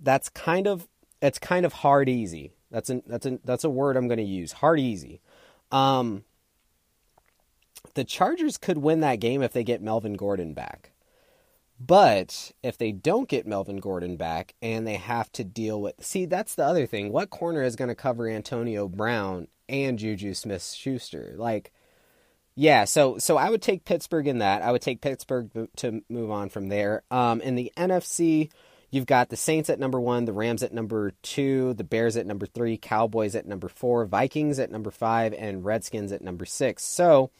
that's 0.00 0.28
kind 0.28 0.66
of 0.66 0.88
it's 1.20 1.38
kind 1.38 1.66
of 1.66 1.72
hard 1.72 2.08
easy. 2.08 2.52
That's 2.70 2.90
an 2.90 3.02
that's 3.06 3.26
a 3.26 3.38
that's 3.44 3.64
a 3.64 3.70
word 3.70 3.96
I'm 3.96 4.08
going 4.08 4.18
to 4.18 4.24
use. 4.24 4.52
Hard 4.52 4.80
easy. 4.80 5.20
Um, 5.70 6.24
the 7.94 8.04
Chargers 8.04 8.58
could 8.58 8.78
win 8.78 9.00
that 9.00 9.20
game 9.20 9.42
if 9.42 9.52
they 9.52 9.64
get 9.64 9.82
Melvin 9.82 10.14
Gordon 10.14 10.54
back. 10.54 10.92
But 11.78 12.52
if 12.62 12.76
they 12.76 12.92
don't 12.92 13.28
get 13.28 13.46
Melvin 13.46 13.78
Gordon 13.78 14.16
back 14.16 14.54
and 14.60 14.86
they 14.86 14.96
have 14.96 15.32
to 15.32 15.44
deal 15.44 15.80
with 15.80 15.94
see 16.04 16.26
that's 16.26 16.54
the 16.54 16.64
other 16.64 16.86
thing. 16.86 17.10
What 17.10 17.30
corner 17.30 17.62
is 17.62 17.76
going 17.76 17.88
to 17.88 17.94
cover 17.94 18.28
Antonio 18.28 18.86
Brown 18.86 19.48
and 19.70 19.98
Juju 19.98 20.34
Smith 20.34 20.62
Schuster. 20.62 21.34
Like, 21.36 21.72
yeah, 22.54 22.84
so 22.84 23.16
so 23.18 23.38
I 23.38 23.48
would 23.48 23.62
take 23.62 23.84
Pittsburgh 23.84 24.26
in 24.26 24.38
that. 24.38 24.62
I 24.62 24.72
would 24.72 24.82
take 24.82 25.00
Pittsburgh 25.00 25.68
to 25.76 26.02
move 26.10 26.30
on 26.30 26.50
from 26.50 26.68
there. 26.68 27.04
Um, 27.10 27.40
in 27.40 27.54
the 27.54 27.72
NFC, 27.76 28.50
you've 28.90 29.06
got 29.06 29.28
the 29.28 29.36
Saints 29.36 29.70
at 29.70 29.78
number 29.78 30.00
one, 30.00 30.24
the 30.24 30.32
Rams 30.32 30.62
at 30.62 30.72
number 30.72 31.12
two, 31.22 31.74
the 31.74 31.84
Bears 31.84 32.16
at 32.16 32.26
number 32.26 32.46
three, 32.46 32.76
Cowboys 32.76 33.34
at 33.34 33.46
number 33.46 33.68
four, 33.68 34.04
Vikings 34.04 34.58
at 34.58 34.70
number 34.70 34.90
five, 34.90 35.32
and 35.32 35.64
Redskins 35.64 36.12
at 36.12 36.22
number 36.22 36.44
six. 36.44 36.84
So 36.84 37.30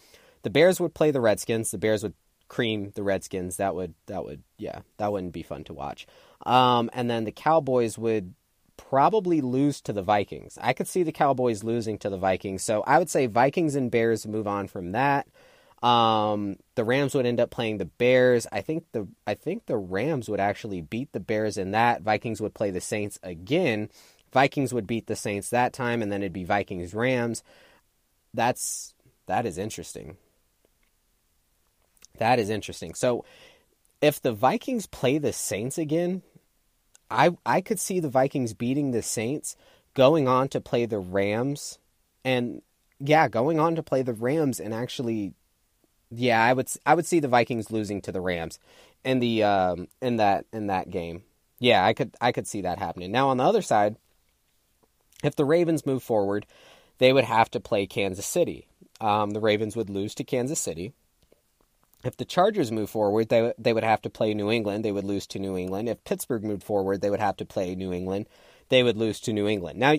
the 0.43 0.51
Bears 0.51 0.81
would 0.81 0.95
play 0.95 1.11
the 1.11 1.21
Redskins. 1.21 1.71
The 1.71 1.79
Bears 1.79 2.03
would 2.03 2.15
cream 2.49 2.93
the 2.95 3.03
Redskins. 3.03 3.57
That 3.57 3.75
would 3.75 3.95
that 4.07 4.25
would 4.25 4.43
yeah 4.59 4.81
that 4.99 5.13
wouldn't 5.13 5.33
be 5.33 5.43
fun 5.43 5.65
to 5.65 5.75
watch. 5.75 6.07
Um, 6.47 6.91
and 6.93 7.11
then 7.11 7.25
the 7.25 7.33
Cowboys 7.33 7.99
would 7.99 8.35
probably 8.77 9.41
lose 9.41 9.81
to 9.83 9.93
the 9.93 10.03
Vikings. 10.03 10.59
I 10.61 10.73
could 10.73 10.89
see 10.89 11.03
the 11.03 11.13
Cowboys 11.13 11.63
losing 11.63 11.99
to 11.99 12.11
the 12.11 12.17
Vikings. 12.17 12.63
So 12.63 12.83
I 12.87 12.99
would 12.99 13.11
say 13.11 13.27
Vikings 13.27 13.75
and 13.75 13.91
Bears 13.91 14.27
move 14.27 14.47
on 14.47 14.69
from 14.69 14.93
that. 14.93 15.29
Um, 15.83 16.57
the 16.75 16.85
Rams 16.85 17.15
would 17.15 17.27
end 17.27 17.41
up 17.41 17.51
playing 17.51 17.79
the 17.79 17.87
Bears. 17.87 18.47
I 18.53 18.61
think 18.61 18.85
the 18.93 19.09
I 19.27 19.35
think 19.35 19.67
the 19.67 19.79
Rams 19.79 20.29
would 20.29 20.41
actually 20.41 20.83
beat 20.83 21.13
the 21.13 21.21
Bears 21.21 21.57
in 21.57 21.71
that. 21.71 22.03
Vikings 22.03 22.41
would 22.41 22.55
play 22.55 22.71
the 22.71 22.81
Saints 22.81 23.19
again. 23.23 23.89
Vikings 24.33 24.73
would 24.75 24.87
beat 24.87 25.07
the 25.07 25.17
Saints 25.17 25.51
that 25.51 25.73
time, 25.73 26.03
and 26.03 26.13
then 26.13 26.23
it'd 26.23 26.33
be 26.33 26.45
Vikings 26.45 26.95
Rams. 26.95 27.43
That's 28.35 28.95
that 29.27 29.47
is 29.47 29.59
interesting. 29.59 30.17
That 32.19 32.39
is 32.39 32.51
interesting. 32.51 32.95
So 32.95 33.25
if 34.03 34.21
the 34.21 34.33
Vikings 34.33 34.87
play 34.87 35.19
the 35.19 35.33
Saints 35.33 35.79
again, 35.79 36.23
I 37.11 37.31
I 37.47 37.61
could 37.61 37.81
see 37.81 38.01
the 38.01 38.09
Vikings 38.09 38.55
beating 38.55 38.91
the 38.91 39.03
Saints, 39.03 39.57
going 39.95 40.29
on 40.29 40.49
to 40.49 40.61
play 40.61 40.87
the 40.87 40.99
Rams, 40.99 41.79
and 42.25 42.63
yeah, 42.99 43.29
going 43.29 43.59
on 43.59 43.75
to 43.77 43.83
play 43.83 44.03
the 44.03 44.13
Rams 44.13 44.61
and 44.61 44.75
actually, 44.75 45.33
yeah, 46.11 46.43
I 46.43 46.53
would 46.53 46.69
I 46.85 46.95
would 46.95 47.07
see 47.07 47.21
the 47.21 47.29
Vikings 47.29 47.71
losing 47.71 48.01
to 48.03 48.13
the 48.13 48.21
Rams 48.21 48.59
in 49.05 49.21
the 49.21 49.43
um, 49.45 49.89
in 50.03 50.17
that 50.17 50.47
in 50.53 50.67
that 50.67 50.91
game. 50.91 51.23
Yeah, 51.59 51.85
I 51.85 51.93
could 51.93 52.15
I 52.21 52.33
could 52.33 52.47
see 52.47 52.63
that 52.63 52.79
happening. 52.79 53.13
Now 53.13 53.29
on 53.29 53.37
the 53.37 53.45
other 53.45 53.63
side, 53.63 53.97
if 55.23 55.37
the 55.37 55.45
Ravens 55.45 55.87
move 55.87 56.03
forward, 56.03 56.47
they 56.99 57.13
would 57.13 57.25
have 57.25 57.51
to 57.53 57.61
play 57.61 57.87
Kansas 57.87 58.27
City. 58.27 58.67
Um, 59.01 59.31
the 59.31 59.41
Ravens 59.41 59.77
would 59.77 59.91
lose 59.91 60.15
to 60.17 60.25
Kansas 60.25 60.61
City. 60.61 60.93
If 62.03 62.17
the 62.17 62.25
Chargers 62.25 62.73
move 62.73 62.91
forward, 62.91 63.29
they 63.29 63.53
they 63.59 63.73
would 63.73 63.85
have 63.85 64.03
to 64.03 64.11
play 64.11 64.35
New 64.35 64.51
England. 64.51 64.85
They 64.85 64.93
would 64.93 65.05
lose 65.05 65.27
to 65.29 65.39
New 65.39 65.57
England. 65.57 65.89
If 65.89 66.03
Pittsburgh 66.05 66.45
moved 66.45 66.65
forward, 66.65 67.01
they 67.03 67.11
would 67.11 67.21
have 67.21 67.37
to 67.37 67.45
play 67.45 67.75
New 67.75 67.93
England. 67.93 68.27
They 68.71 68.83
would 68.83 68.97
lose 68.97 69.21
to 69.21 69.33
New 69.33 69.47
England. 69.47 69.79
Now, 69.79 69.97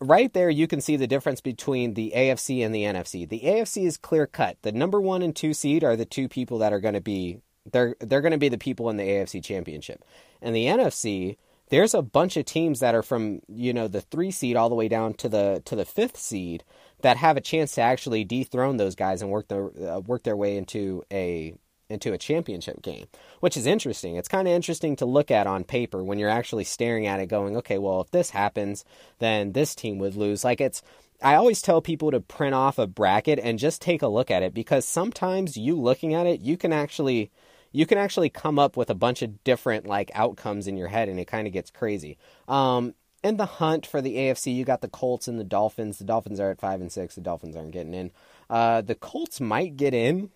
right 0.00 0.32
there, 0.32 0.48
you 0.48 0.66
can 0.66 0.80
see 0.80 0.96
the 0.96 1.06
difference 1.06 1.40
between 1.40 1.94
the 1.94 2.12
AFC 2.16 2.64
and 2.64 2.74
the 2.74 2.84
NFC. 2.84 3.28
The 3.28 3.40
AFC 3.40 3.86
is 3.86 3.96
clear 3.96 4.26
cut. 4.26 4.56
The 4.62 4.72
number 4.72 5.00
one 5.00 5.20
and 5.20 5.36
two 5.36 5.52
seed 5.52 5.84
are 5.84 5.96
the 5.96 6.04
two 6.04 6.28
people 6.28 6.58
that 6.58 6.72
are 6.72 6.80
going 6.80 6.94
to 6.94 7.00
be 7.00 7.40
they're 7.70 7.96
they're 8.00 8.20
going 8.20 8.32
to 8.32 8.38
be 8.38 8.48
the 8.48 8.58
people 8.58 8.90
in 8.90 8.96
the 8.96 9.04
AFC 9.04 9.42
Championship. 9.42 10.04
And 10.40 10.54
the 10.54 10.66
NFC, 10.66 11.36
there's 11.70 11.94
a 11.94 12.02
bunch 12.02 12.36
of 12.36 12.44
teams 12.44 12.80
that 12.80 12.94
are 12.94 13.02
from 13.02 13.40
you 13.48 13.72
know 13.72 13.88
the 13.88 14.00
three 14.00 14.30
seed 14.30 14.56
all 14.56 14.68
the 14.68 14.74
way 14.74 14.88
down 14.88 15.14
to 15.14 15.28
the 15.28 15.62
to 15.64 15.76
the 15.76 15.84
fifth 15.84 16.16
seed 16.16 16.64
that 17.02 17.16
have 17.16 17.36
a 17.36 17.40
chance 17.40 17.74
to 17.74 17.80
actually 17.80 18.24
dethrone 18.24 18.76
those 18.76 18.94
guys 18.94 19.22
and 19.22 19.30
work 19.30 19.48
their 19.48 19.70
uh, 19.88 20.00
work 20.00 20.22
their 20.22 20.36
way 20.36 20.56
into 20.56 21.02
a 21.12 21.54
into 21.88 22.12
a 22.12 22.18
championship 22.18 22.82
game, 22.82 23.06
which 23.40 23.56
is 23.56 23.66
interesting. 23.66 24.16
It's 24.16 24.28
kind 24.28 24.48
of 24.48 24.54
interesting 24.54 24.96
to 24.96 25.06
look 25.06 25.30
at 25.30 25.46
on 25.46 25.64
paper 25.64 26.02
when 26.02 26.18
you're 26.18 26.30
actually 26.30 26.64
staring 26.64 27.06
at 27.06 27.20
it 27.20 27.26
going, 27.26 27.56
okay, 27.58 27.78
well, 27.78 28.00
if 28.00 28.10
this 28.10 28.30
happens, 28.30 28.84
then 29.18 29.52
this 29.52 29.74
team 29.74 29.98
would 29.98 30.16
lose. 30.16 30.44
Like 30.44 30.60
it's 30.60 30.82
I 31.22 31.36
always 31.36 31.62
tell 31.62 31.80
people 31.80 32.10
to 32.10 32.20
print 32.20 32.54
off 32.54 32.78
a 32.78 32.86
bracket 32.86 33.38
and 33.38 33.58
just 33.58 33.80
take 33.80 34.02
a 34.02 34.08
look 34.08 34.30
at 34.30 34.42
it 34.42 34.52
because 34.52 34.84
sometimes 34.84 35.56
you 35.56 35.74
looking 35.80 36.14
at 36.14 36.26
it, 36.26 36.40
you 36.40 36.56
can 36.56 36.72
actually 36.72 37.30
you 37.72 37.86
can 37.86 37.98
actually 37.98 38.30
come 38.30 38.58
up 38.58 38.76
with 38.76 38.90
a 38.90 38.94
bunch 38.94 39.22
of 39.22 39.42
different 39.42 39.86
like 39.86 40.10
outcomes 40.14 40.66
in 40.66 40.76
your 40.76 40.88
head 40.88 41.08
and 41.08 41.18
it 41.18 41.26
kind 41.26 41.46
of 41.46 41.52
gets 41.52 41.70
crazy. 41.70 42.18
Um, 42.46 42.94
in 43.22 43.38
the 43.38 43.46
hunt 43.46 43.86
for 43.86 44.02
the 44.02 44.16
AFC, 44.16 44.54
you 44.54 44.64
got 44.64 44.82
the 44.82 44.88
Colts 44.88 45.26
and 45.26 45.40
the 45.40 45.44
Dolphins. 45.44 45.98
The 45.98 46.04
Dolphins 46.04 46.38
are 46.38 46.50
at 46.50 46.60
five 46.60 46.80
and 46.82 46.92
six. 46.92 47.14
The 47.14 47.22
Dolphins 47.22 47.56
aren't 47.56 47.70
getting 47.70 47.94
in. 47.94 48.10
Uh, 48.50 48.82
the 48.82 48.94
Colts 48.94 49.40
might 49.40 49.78
get 49.78 49.94
in, 49.94 50.30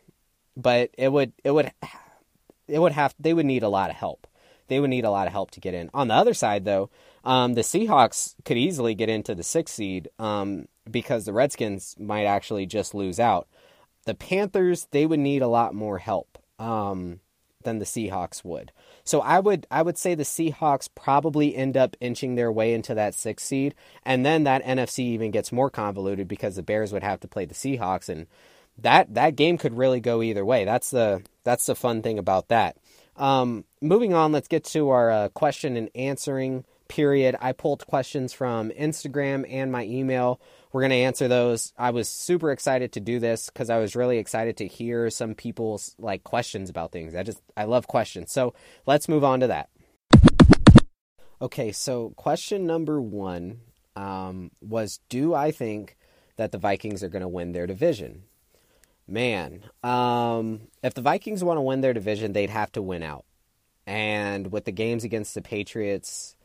but 0.59 0.91
it 0.99 1.11
would 1.11 1.33
it 1.45 1.53
would 1.53 1.73
it 2.67 2.79
would 2.79 2.93
have 2.93 3.15
they 3.19 3.33
would 3.33 3.47
need 3.47 3.63
a 3.63 3.69
lot 3.69 3.89
of 3.89 3.97
help. 3.97 4.27
They 4.67 4.81
would 4.81 4.91
need 4.91 5.07
a 5.07 5.11
lot 5.11 5.27
of 5.27 5.33
help 5.33 5.53
to 5.53 5.61
get 5.61 5.73
in. 5.73 5.89
On 5.95 6.09
the 6.09 6.15
other 6.15 6.35
side, 6.35 6.67
though, 6.67 6.91
um, 7.25 7.55
the 7.55 7.63
Seahawks 7.63 8.35
could 8.45 8.59
easily 8.59 8.95
get 8.95 9.09
into 9.09 9.35
the 9.35 9.43
sixth 9.43 9.75
seed 9.75 10.09
um, 10.19 10.69
because 10.91 11.25
the 11.25 11.33
Redskins 11.33 11.97
might 11.99 12.27
actually 12.27 12.67
just 12.67 12.93
lose 12.93 13.19
out. 13.19 13.49
The 14.05 14.15
Panthers 14.15 14.87
they 14.91 15.07
would 15.07 15.21
need 15.21 15.41
a 15.41 15.49
lot 15.49 15.75
more 15.75 15.99
help. 15.99 16.39
Um, 16.59 17.21
than 17.63 17.79
the 17.79 17.85
Seahawks 17.85 18.45
would. 18.45 18.73
So 19.05 19.21
I 19.21 19.41
would 19.41 19.67
I 19.71 19.83
would 19.83 19.99
say 19.99 20.15
the 20.15 20.23
Seahawks 20.23 20.89
probably 20.95 21.55
end 21.55 21.77
up 21.77 21.97
inching 22.01 22.35
their 22.35 22.53
way 22.53 22.73
into 22.73 22.95
that 22.95 23.15
sixth 23.15 23.47
seed, 23.47 23.75
and 24.05 24.25
then 24.25 24.45
that 24.45 24.65
NFC 24.65 25.01
even 25.01 25.31
gets 25.31 25.53
more 25.53 25.71
convoluted 25.71 26.29
because 26.29 26.57
the 26.57 26.63
Bears 26.63 26.93
would 26.93 27.03
have 27.03 27.21
to 27.21 27.29
play 27.29 27.45
the 27.45 27.55
Seahawks, 27.55 28.09
and 28.09 28.27
that 28.79 29.15
that 29.15 29.37
game 29.37 29.59
could 29.59 29.77
really 29.77 30.01
go 30.01 30.23
either 30.23 30.45
way. 30.45 30.65
That's 30.65 30.91
the 30.91 31.23
that's 31.45 31.67
the 31.67 31.75
fun 31.75 32.03
thing 32.03 32.19
about 32.19 32.49
that. 32.49 32.77
Um, 33.17 33.65
moving 33.81 34.15
on, 34.15 34.33
let's 34.33 34.49
get 34.49 34.65
to 34.67 34.91
our 34.91 35.11
uh, 35.11 35.29
question 35.31 35.77
and 35.77 35.91
answering 35.95 36.65
period. 36.89 37.37
I 37.41 37.53
pulled 37.53 37.87
questions 37.87 38.33
from 38.33 38.71
Instagram 38.71 39.45
and 39.49 39.71
my 39.71 39.85
email. 39.85 40.41
We're 40.73 40.83
going 40.83 40.91
to 40.91 40.97
answer 40.97 41.29
those. 41.29 41.73
I 41.79 41.91
was 41.91 42.09
super 42.09 42.51
excited 42.51 42.93
to 42.93 43.01
do 43.01 43.19
this 43.19 43.47
because 43.47 43.71
I 43.71 43.79
was 43.79 43.97
really 43.97 44.19
excited 44.19 44.57
to 44.59 44.67
hear 44.67 45.11
some 45.11 45.35
people's 45.35 45.95
like 45.99 46.25
questions 46.25 46.71
about 46.71 46.93
things. 46.93 47.15
I 47.15 47.23
just 47.23 47.41
I 47.57 47.65
love 47.65 47.87
questions. 47.87 48.33
So, 48.33 48.55
let's 48.87 49.09
move 49.09 49.25
on 49.25 49.41
to 49.41 49.47
that. 49.49 49.69
Okay, 51.41 51.71
so 51.71 52.11
question 52.17 52.67
number 52.67 53.01
1 53.01 53.61
um, 53.95 54.51
was 54.61 54.99
do 55.09 55.35
I 55.35 55.53
think 55.53 55.97
that 56.37 56.51
the 56.53 56.59
Vikings 56.59 57.03
are 57.03 57.09
going 57.09 57.23
to 57.23 57.29
win 57.29 57.53
their 57.53 57.67
division? 57.67 58.25
Man, 59.09 59.63
um, 59.83 60.61
if 60.83 60.95
the 60.95 61.01
Vikings 61.01 61.43
want 61.43 61.57
to 61.57 61.63
win 61.63 61.81
their 61.81 61.95
division, 61.95 62.33
they'd 62.33 62.51
have 62.51 62.71
to 62.73 62.83
win 62.83 63.03
out. 63.03 63.25
And 63.87 64.53
with 64.53 64.67
the 64.67 64.73
games 64.73 65.03
against 65.03 65.35
the 65.35 65.41
Patriots, 65.41 66.37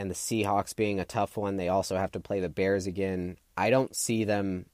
and 0.00 0.10
the 0.10 0.14
Seahawks 0.14 0.74
being 0.74 0.98
a 0.98 1.04
tough 1.04 1.36
one. 1.36 1.56
They 1.56 1.68
also 1.68 1.96
have 1.96 2.12
to 2.12 2.20
play 2.20 2.40
the 2.40 2.48
Bears 2.48 2.86
again. 2.86 3.36
I 3.56 3.68
don't 3.68 3.94
see 3.94 4.24
them. 4.24 4.64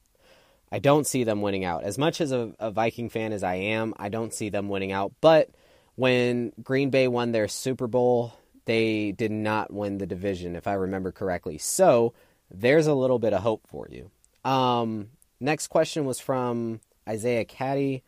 I 0.70 0.78
don't 0.78 1.06
see 1.06 1.24
them 1.24 1.42
winning 1.42 1.64
out. 1.64 1.82
As 1.82 1.98
much 1.98 2.20
as 2.20 2.30
a, 2.30 2.52
a 2.60 2.70
Viking 2.70 3.08
fan 3.08 3.32
as 3.32 3.42
I 3.42 3.54
am, 3.56 3.92
I 3.98 4.08
don't 4.08 4.32
see 4.32 4.50
them 4.50 4.68
winning 4.68 4.92
out. 4.92 5.12
But 5.20 5.50
when 5.96 6.52
Green 6.62 6.90
Bay 6.90 7.08
won 7.08 7.32
their 7.32 7.48
Super 7.48 7.88
Bowl, 7.88 8.34
they 8.66 9.12
did 9.12 9.32
not 9.32 9.72
win 9.72 9.98
the 9.98 10.06
division, 10.06 10.54
if 10.54 10.68
I 10.68 10.74
remember 10.74 11.10
correctly. 11.10 11.58
So 11.58 12.14
there's 12.48 12.86
a 12.86 12.94
little 12.94 13.18
bit 13.18 13.32
of 13.32 13.42
hope 13.42 13.66
for 13.68 13.88
you. 13.90 14.10
Um, 14.48 15.08
next 15.40 15.68
question 15.68 16.04
was 16.04 16.20
from 16.20 16.80
Isaiah 17.08 17.44
Caddy. 17.44 18.02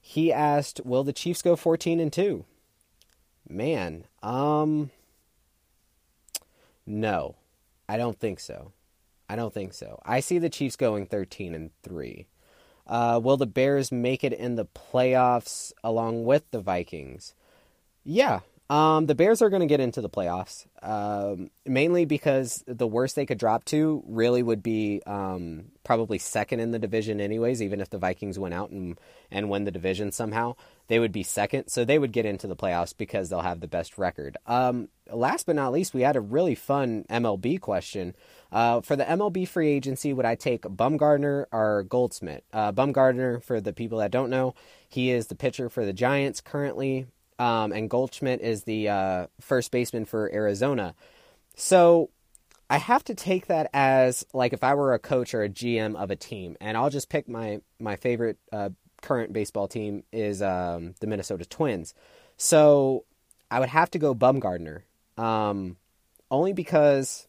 He 0.00 0.32
asked, 0.32 0.80
"Will 0.84 1.04
the 1.04 1.12
Chiefs 1.12 1.42
go 1.42 1.56
14 1.56 2.00
and 2.00 2.12
2?" 2.12 2.44
Man, 3.48 4.06
um 4.22 4.90
no, 6.86 7.36
I 7.88 7.96
don't 7.96 8.18
think 8.18 8.40
so. 8.40 8.72
I 9.28 9.36
don't 9.36 9.54
think 9.54 9.74
so. 9.74 10.00
I 10.04 10.18
see 10.20 10.38
the 10.38 10.50
Chiefs 10.50 10.74
going 10.74 11.06
13 11.06 11.54
and 11.54 11.70
3. 11.84 12.26
Uh, 12.86 13.20
will 13.22 13.36
the 13.36 13.46
Bears 13.46 13.92
make 13.92 14.24
it 14.24 14.32
in 14.32 14.56
the 14.56 14.66
playoffs 14.66 15.72
along 15.84 16.24
with 16.24 16.50
the 16.50 16.60
Vikings? 16.60 17.34
Yeah, 18.02 18.40
um, 18.70 19.06
the 19.06 19.16
Bears 19.16 19.42
are 19.42 19.50
going 19.50 19.60
to 19.60 19.66
get 19.66 19.80
into 19.80 20.00
the 20.00 20.08
playoffs, 20.08 20.64
um, 20.80 21.50
mainly 21.66 22.04
because 22.04 22.62
the 22.68 22.86
worst 22.86 23.16
they 23.16 23.26
could 23.26 23.36
drop 23.36 23.64
to 23.64 24.04
really 24.06 24.44
would 24.44 24.62
be 24.62 25.02
um, 25.08 25.72
probably 25.82 26.18
second 26.18 26.60
in 26.60 26.70
the 26.70 26.78
division, 26.78 27.20
anyways. 27.20 27.60
Even 27.60 27.80
if 27.80 27.90
the 27.90 27.98
Vikings 27.98 28.38
went 28.38 28.54
out 28.54 28.70
and 28.70 28.96
and 29.28 29.50
win 29.50 29.64
the 29.64 29.72
division 29.72 30.12
somehow, 30.12 30.54
they 30.86 31.00
would 31.00 31.10
be 31.10 31.24
second, 31.24 31.66
so 31.66 31.84
they 31.84 31.98
would 31.98 32.12
get 32.12 32.24
into 32.24 32.46
the 32.46 32.54
playoffs 32.54 32.96
because 32.96 33.28
they'll 33.28 33.40
have 33.40 33.58
the 33.58 33.66
best 33.66 33.98
record. 33.98 34.36
Um, 34.46 34.88
last 35.12 35.46
but 35.46 35.56
not 35.56 35.72
least, 35.72 35.92
we 35.92 36.02
had 36.02 36.14
a 36.14 36.20
really 36.20 36.54
fun 36.54 37.06
MLB 37.10 37.60
question. 37.60 38.14
Uh, 38.52 38.82
for 38.82 38.94
the 38.94 39.04
MLB 39.04 39.48
free 39.48 39.70
agency, 39.70 40.12
would 40.12 40.26
I 40.26 40.36
take 40.36 40.62
Bumgarner 40.62 41.46
or 41.50 41.82
Goldschmidt? 41.82 42.44
Uh, 42.52 42.70
Bumgarner, 42.70 43.42
for 43.42 43.60
the 43.60 43.72
people 43.72 43.98
that 43.98 44.12
don't 44.12 44.30
know, 44.30 44.54
he 44.88 45.10
is 45.10 45.26
the 45.26 45.34
pitcher 45.34 45.68
for 45.68 45.84
the 45.84 45.92
Giants 45.92 46.40
currently 46.40 47.08
um, 47.40 47.72
and 47.72 47.88
Goldschmidt 47.88 48.42
is 48.42 48.64
the 48.64 48.90
uh, 48.90 49.26
first 49.40 49.70
baseman 49.70 50.04
for 50.04 50.30
Arizona. 50.30 50.94
So 51.56 52.10
I 52.68 52.76
have 52.76 53.02
to 53.04 53.14
take 53.14 53.46
that 53.46 53.70
as 53.72 54.26
like 54.34 54.52
if 54.52 54.62
I 54.62 54.74
were 54.74 54.92
a 54.92 54.98
coach 54.98 55.32
or 55.32 55.42
a 55.42 55.48
GM 55.48 55.96
of 55.96 56.10
a 56.10 56.16
team, 56.16 56.58
and 56.60 56.76
I'll 56.76 56.90
just 56.90 57.08
pick 57.08 57.28
my 57.28 57.62
my 57.78 57.96
favorite 57.96 58.36
uh, 58.52 58.68
current 59.00 59.32
baseball 59.32 59.68
team 59.68 60.04
is 60.12 60.42
um, 60.42 60.94
the 61.00 61.06
Minnesota 61.06 61.46
Twins. 61.46 61.94
So 62.36 63.06
I 63.50 63.58
would 63.58 63.70
have 63.70 63.90
to 63.92 63.98
go 63.98 64.14
Bumgarner, 64.14 64.82
um, 65.16 65.78
only 66.30 66.52
because 66.52 67.26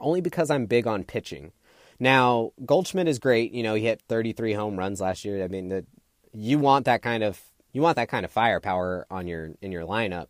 only 0.00 0.20
because 0.20 0.50
I'm 0.50 0.66
big 0.66 0.86
on 0.86 1.02
pitching. 1.02 1.50
Now, 1.98 2.52
Goldschmidt 2.64 3.08
is 3.08 3.18
great. 3.18 3.50
You 3.52 3.64
know, 3.64 3.74
he 3.74 3.84
hit 3.84 4.02
33 4.08 4.52
home 4.52 4.78
runs 4.78 5.00
last 5.00 5.24
year. 5.24 5.42
I 5.42 5.48
mean, 5.48 5.68
the, 5.68 5.86
you 6.32 6.58
want 6.58 6.86
that 6.86 7.02
kind 7.02 7.22
of 7.22 7.40
you 7.74 7.82
want 7.82 7.96
that 7.96 8.08
kind 8.08 8.24
of 8.24 8.30
firepower 8.30 9.06
on 9.10 9.26
your 9.26 9.50
in 9.60 9.70
your 9.70 9.84
lineup. 9.84 10.28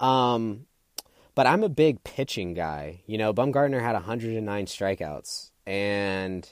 Um, 0.00 0.66
but 1.34 1.46
I'm 1.46 1.64
a 1.64 1.68
big 1.68 2.02
pitching 2.04 2.54
guy. 2.54 3.02
You 3.06 3.18
know, 3.18 3.34
Bumgarner 3.34 3.82
had 3.82 3.92
109 3.92 4.66
strikeouts, 4.66 5.50
and 5.66 6.48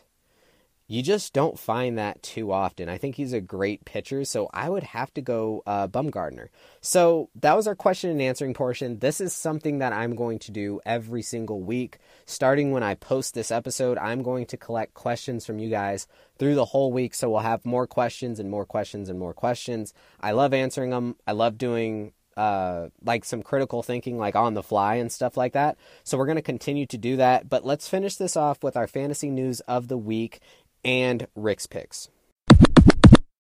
you 0.89 1.03
just 1.03 1.33
don't 1.33 1.59
find 1.59 1.97
that 1.97 2.23
too 2.23 2.53
often. 2.53 2.89
I 2.89 2.99
think 2.99 3.15
he's 3.15 3.33
a 3.33 3.41
great 3.41 3.85
pitcher, 3.85 4.25
so 4.25 4.51
I 4.53 4.69
would 4.69 4.83
have 4.83 5.15
to 5.15 5.23
go 5.23 5.63
uh, 5.65 5.87
Bumgarner. 5.87 6.49
So 6.81 7.31
that 7.37 7.57
was 7.57 7.67
our 7.67 7.77
question 7.77 8.11
and 8.11 8.21
answering 8.21 8.53
portion. 8.53 8.99
This 8.99 9.21
is 9.21 9.33
something 9.33 9.79
that 9.79 9.93
I'm 9.93 10.17
going 10.17 10.41
to 10.41 10.51
do 10.51 10.81
every 10.85 11.23
single 11.23 11.63
week. 11.63 11.99
Starting 12.27 12.73
when 12.73 12.83
I 12.83 12.95
post 12.95 13.33
this 13.33 13.51
episode, 13.51 13.97
I'm 13.97 14.23
going 14.23 14.45
to 14.47 14.57
collect 14.57 14.93
questions 14.93 15.47
from 15.47 15.61
you 15.61 15.71
guys 15.71 16.09
through 16.43 16.57
the 16.57 16.65
whole 16.65 16.91
week. 16.91 17.15
So 17.15 17.31
we'll 17.31 17.39
have 17.39 17.65
more 17.65 17.87
questions 17.87 18.41
and 18.41 18.51
more 18.51 18.67
questions 18.67 19.09
and 19.09 19.17
more 19.17 19.33
questions. 19.33 19.95
I 20.21 20.33
love 20.33 20.53
answering 20.53 20.91
them. 20.91 21.15
I 21.25 21.31
love 21.31 21.57
doing 21.57 22.15
uh, 22.37 22.89
like 23.05 23.25
some 23.25 23.45
critical 23.45 23.85
thinking, 23.85 24.19
like 24.19 24.35
on 24.35 24.55
the 24.55 24.63
fly 24.65 24.97
and 24.97 25.13
stuff 25.13 25.37
like 25.37 25.53
that. 25.53 25.79
So 26.03 26.19
we're 26.19 26.27
going 26.27 26.35
to 26.35 26.43
continue 26.43 26.85
to 26.87 26.99
do 26.99 27.17
that. 27.19 27.49
But 27.49 27.65
let's 27.65 27.89
finish 27.89 28.17
this 28.17 28.37
off 28.37 28.61
with 28.61 28.77
our 28.77 28.89
fantasy 28.89 29.31
news 29.31 29.61
of 29.61 29.87
the 29.87 29.97
week 29.97 30.41
and 30.85 31.29
Rick's 31.37 31.69
picks. 31.69 32.11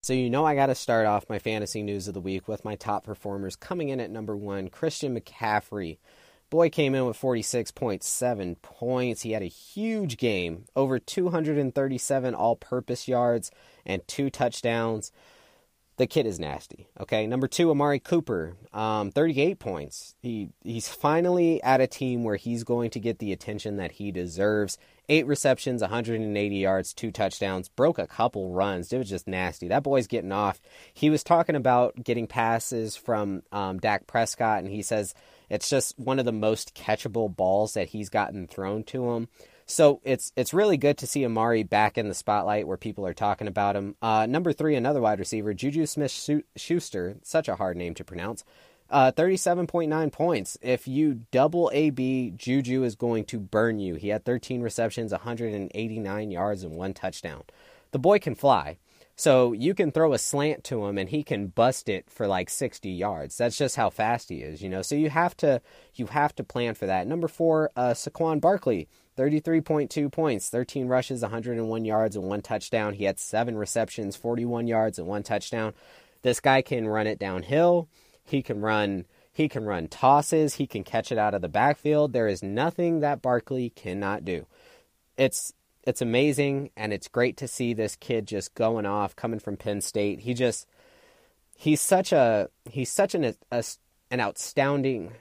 So, 0.02 0.12
you 0.12 0.28
know, 0.28 0.44
I 0.44 0.56
got 0.56 0.66
to 0.66 0.74
start 0.74 1.06
off 1.06 1.30
my 1.30 1.38
fantasy 1.38 1.84
news 1.84 2.08
of 2.08 2.14
the 2.14 2.20
week 2.20 2.48
with 2.48 2.64
my 2.64 2.74
top 2.74 3.04
performers 3.04 3.54
coming 3.54 3.90
in 3.90 4.00
at 4.00 4.10
number 4.10 4.36
one 4.36 4.68
Christian 4.68 5.16
McCaffrey. 5.16 5.98
Boy 6.50 6.68
came 6.68 6.94
in 6.94 7.06
with 7.06 7.20
46.7 7.20 8.60
points. 8.60 9.22
He 9.22 9.32
had 9.32 9.42
a 9.42 9.46
huge 9.46 10.16
game, 10.16 10.64
over 10.76 10.98
237 10.98 12.34
all 12.34 12.56
purpose 12.56 13.08
yards 13.08 13.50
and 13.86 14.06
two 14.06 14.30
touchdowns 14.30 15.12
the 16.00 16.06
kid 16.06 16.24
is 16.24 16.40
nasty. 16.40 16.88
Okay, 16.98 17.26
number 17.26 17.46
two, 17.46 17.70
Amari 17.70 17.98
Cooper, 17.98 18.56
um, 18.72 19.10
38 19.10 19.58
points. 19.58 20.14
He 20.22 20.48
he's 20.64 20.88
finally 20.88 21.62
at 21.62 21.82
a 21.82 21.86
team 21.86 22.24
where 22.24 22.36
he's 22.36 22.64
going 22.64 22.88
to 22.92 23.00
get 23.00 23.18
the 23.18 23.34
attention 23.34 23.76
that 23.76 23.92
he 23.92 24.10
deserves. 24.10 24.78
Eight 25.10 25.26
receptions, 25.26 25.82
180 25.82 26.56
yards, 26.56 26.94
two 26.94 27.10
touchdowns. 27.10 27.68
Broke 27.68 27.98
a 27.98 28.06
couple 28.06 28.50
runs. 28.50 28.90
It 28.94 28.96
was 28.96 29.10
just 29.10 29.28
nasty. 29.28 29.68
That 29.68 29.82
boy's 29.82 30.06
getting 30.06 30.32
off. 30.32 30.58
He 30.94 31.10
was 31.10 31.22
talking 31.22 31.54
about 31.54 32.02
getting 32.02 32.26
passes 32.26 32.96
from 32.96 33.42
um, 33.52 33.78
Dak 33.78 34.06
Prescott, 34.06 34.60
and 34.60 34.68
he 34.68 34.80
says 34.80 35.12
it's 35.50 35.68
just 35.68 35.98
one 35.98 36.18
of 36.18 36.24
the 36.24 36.32
most 36.32 36.74
catchable 36.74 37.34
balls 37.34 37.74
that 37.74 37.88
he's 37.88 38.08
gotten 38.08 38.46
thrown 38.46 38.84
to 38.84 39.10
him. 39.10 39.28
So 39.66 40.00
it's 40.02 40.32
it's 40.34 40.54
really 40.54 40.76
good 40.76 40.98
to 40.98 41.06
see 41.06 41.24
Amari 41.24 41.62
back 41.62 41.98
in 41.98 42.08
the 42.08 42.14
spotlight 42.14 42.66
where 42.66 42.76
people 42.76 43.06
are 43.06 43.14
talking 43.14 43.46
about 43.46 43.76
him. 43.76 43.94
Uh, 44.00 44.26
number 44.26 44.52
three, 44.52 44.74
another 44.74 45.00
wide 45.00 45.18
receiver, 45.18 45.54
Juju 45.54 45.86
Smith 45.86 46.42
Schuster, 46.56 47.16
such 47.22 47.48
a 47.48 47.56
hard 47.56 47.76
name 47.76 47.94
to 47.94 48.04
pronounce. 48.04 48.44
Uh, 48.88 49.12
37.9 49.12 50.10
points. 50.10 50.58
If 50.60 50.88
you 50.88 51.20
double 51.30 51.70
AB, 51.72 52.32
Juju 52.36 52.82
is 52.82 52.96
going 52.96 53.24
to 53.26 53.38
burn 53.38 53.78
you. 53.78 53.94
He 53.94 54.08
had 54.08 54.24
13 54.24 54.62
receptions, 54.62 55.12
189 55.12 56.30
yards, 56.32 56.64
and 56.64 56.74
one 56.74 56.92
touchdown. 56.92 57.44
The 57.92 58.00
boy 58.00 58.18
can 58.18 58.34
fly. 58.34 58.78
So 59.20 59.52
you 59.52 59.74
can 59.74 59.92
throw 59.92 60.14
a 60.14 60.18
slant 60.18 60.64
to 60.64 60.86
him 60.86 60.96
and 60.96 61.06
he 61.06 61.22
can 61.22 61.48
bust 61.48 61.90
it 61.90 62.08
for 62.08 62.26
like 62.26 62.48
60 62.48 62.88
yards. 62.88 63.36
That's 63.36 63.58
just 63.58 63.76
how 63.76 63.90
fast 63.90 64.30
he 64.30 64.36
is, 64.36 64.62
you 64.62 64.70
know. 64.70 64.80
So 64.80 64.94
you 64.94 65.10
have 65.10 65.36
to 65.38 65.60
you 65.94 66.06
have 66.06 66.34
to 66.36 66.42
plan 66.42 66.74
for 66.74 66.86
that. 66.86 67.06
Number 67.06 67.28
4, 67.28 67.70
uh 67.76 67.90
Saquon 67.90 68.40
Barkley. 68.40 68.88
33.2 69.18 70.10
points, 70.10 70.48
13 70.48 70.88
rushes, 70.88 71.20
101 71.20 71.84
yards, 71.84 72.16
and 72.16 72.24
one 72.24 72.40
touchdown. 72.40 72.94
He 72.94 73.04
had 73.04 73.18
seven 73.18 73.58
receptions, 73.58 74.16
41 74.16 74.66
yards, 74.66 74.98
and 74.98 75.06
one 75.06 75.22
touchdown. 75.22 75.74
This 76.22 76.40
guy 76.40 76.62
can 76.62 76.88
run 76.88 77.06
it 77.06 77.18
downhill. 77.18 77.88
He 78.24 78.40
can 78.40 78.62
run. 78.62 79.04
He 79.34 79.50
can 79.50 79.66
run 79.66 79.88
tosses. 79.88 80.54
He 80.54 80.66
can 80.66 80.82
catch 80.82 81.12
it 81.12 81.18
out 81.18 81.34
of 81.34 81.42
the 81.42 81.48
backfield. 81.50 82.14
There 82.14 82.26
is 82.26 82.42
nothing 82.42 83.00
that 83.00 83.20
Barkley 83.20 83.68
cannot 83.68 84.24
do. 84.24 84.46
It's 85.18 85.52
it's 85.84 86.02
amazing, 86.02 86.70
and 86.76 86.92
it's 86.92 87.08
great 87.08 87.36
to 87.38 87.48
see 87.48 87.72
this 87.72 87.96
kid 87.96 88.26
just 88.26 88.54
going 88.54 88.86
off, 88.86 89.16
coming 89.16 89.40
from 89.40 89.56
Penn 89.56 89.80
State. 89.80 90.20
He 90.20 90.34
just 90.34 90.66
he's 91.56 91.80
such 91.80 92.12
a 92.12 92.48
he's 92.70 92.90
such 92.90 93.14
an 93.14 93.34
a, 93.50 93.64
an 94.10 94.20
outstanding 94.20 95.12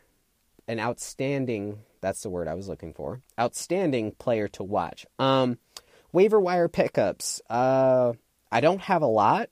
an 0.68 0.80
outstanding 0.80 1.80
that's 2.02 2.24
the 2.24 2.30
word 2.30 2.48
I 2.48 2.54
was 2.54 2.68
looking 2.68 2.94
for. 2.94 3.22
Outstanding 3.40 4.14
player 4.14 4.48
to 4.50 4.64
watch. 4.64 5.06
Um, 5.18 5.58
waiver 6.12 6.40
wire 6.40 6.68
pickups. 6.68 7.42
Uh, 7.50 8.14
I 8.52 8.62
don't 8.62 8.82
have 8.82 9.02
a 9.02 9.08
lot. 9.08 9.50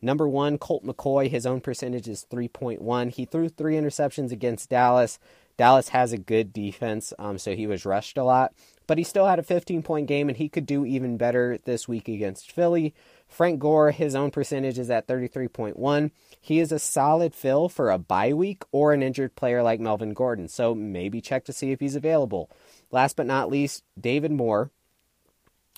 Number 0.00 0.28
one, 0.28 0.58
Colt 0.58 0.84
McCoy. 0.84 1.28
His 1.28 1.44
own 1.46 1.60
percentage 1.60 2.08
is 2.08 2.26
3.1. 2.30 3.10
He 3.10 3.24
threw 3.24 3.48
three 3.48 3.74
interceptions 3.74 4.30
against 4.30 4.70
Dallas. 4.70 5.18
Dallas 5.58 5.88
has 5.88 6.12
a 6.12 6.18
good 6.18 6.52
defense, 6.52 7.12
um, 7.18 7.36
so 7.36 7.54
he 7.54 7.66
was 7.66 7.84
rushed 7.84 8.16
a 8.16 8.24
lot. 8.24 8.54
But 8.86 8.96
he 8.96 9.04
still 9.04 9.26
had 9.26 9.38
a 9.38 9.42
15 9.42 9.82
point 9.82 10.06
game, 10.06 10.28
and 10.28 10.38
he 10.38 10.48
could 10.48 10.64
do 10.64 10.86
even 10.86 11.18
better 11.18 11.58
this 11.64 11.86
week 11.86 12.08
against 12.08 12.50
Philly. 12.50 12.94
Frank 13.26 13.58
Gore, 13.58 13.90
his 13.90 14.14
own 14.14 14.30
percentage 14.30 14.78
is 14.78 14.88
at 14.88 15.06
33.1. 15.06 16.10
He 16.40 16.60
is 16.60 16.72
a 16.72 16.78
solid 16.78 17.34
fill 17.34 17.68
for 17.68 17.90
a 17.90 17.98
bye 17.98 18.32
week 18.32 18.62
or 18.72 18.92
an 18.92 19.02
injured 19.02 19.36
player 19.36 19.62
like 19.62 19.80
Melvin 19.80 20.14
Gordon, 20.14 20.48
so 20.48 20.74
maybe 20.74 21.20
check 21.20 21.44
to 21.44 21.52
see 21.52 21.72
if 21.72 21.80
he's 21.80 21.96
available. 21.96 22.48
Last 22.90 23.16
but 23.16 23.26
not 23.26 23.50
least, 23.50 23.82
David 24.00 24.32
Moore. 24.32 24.70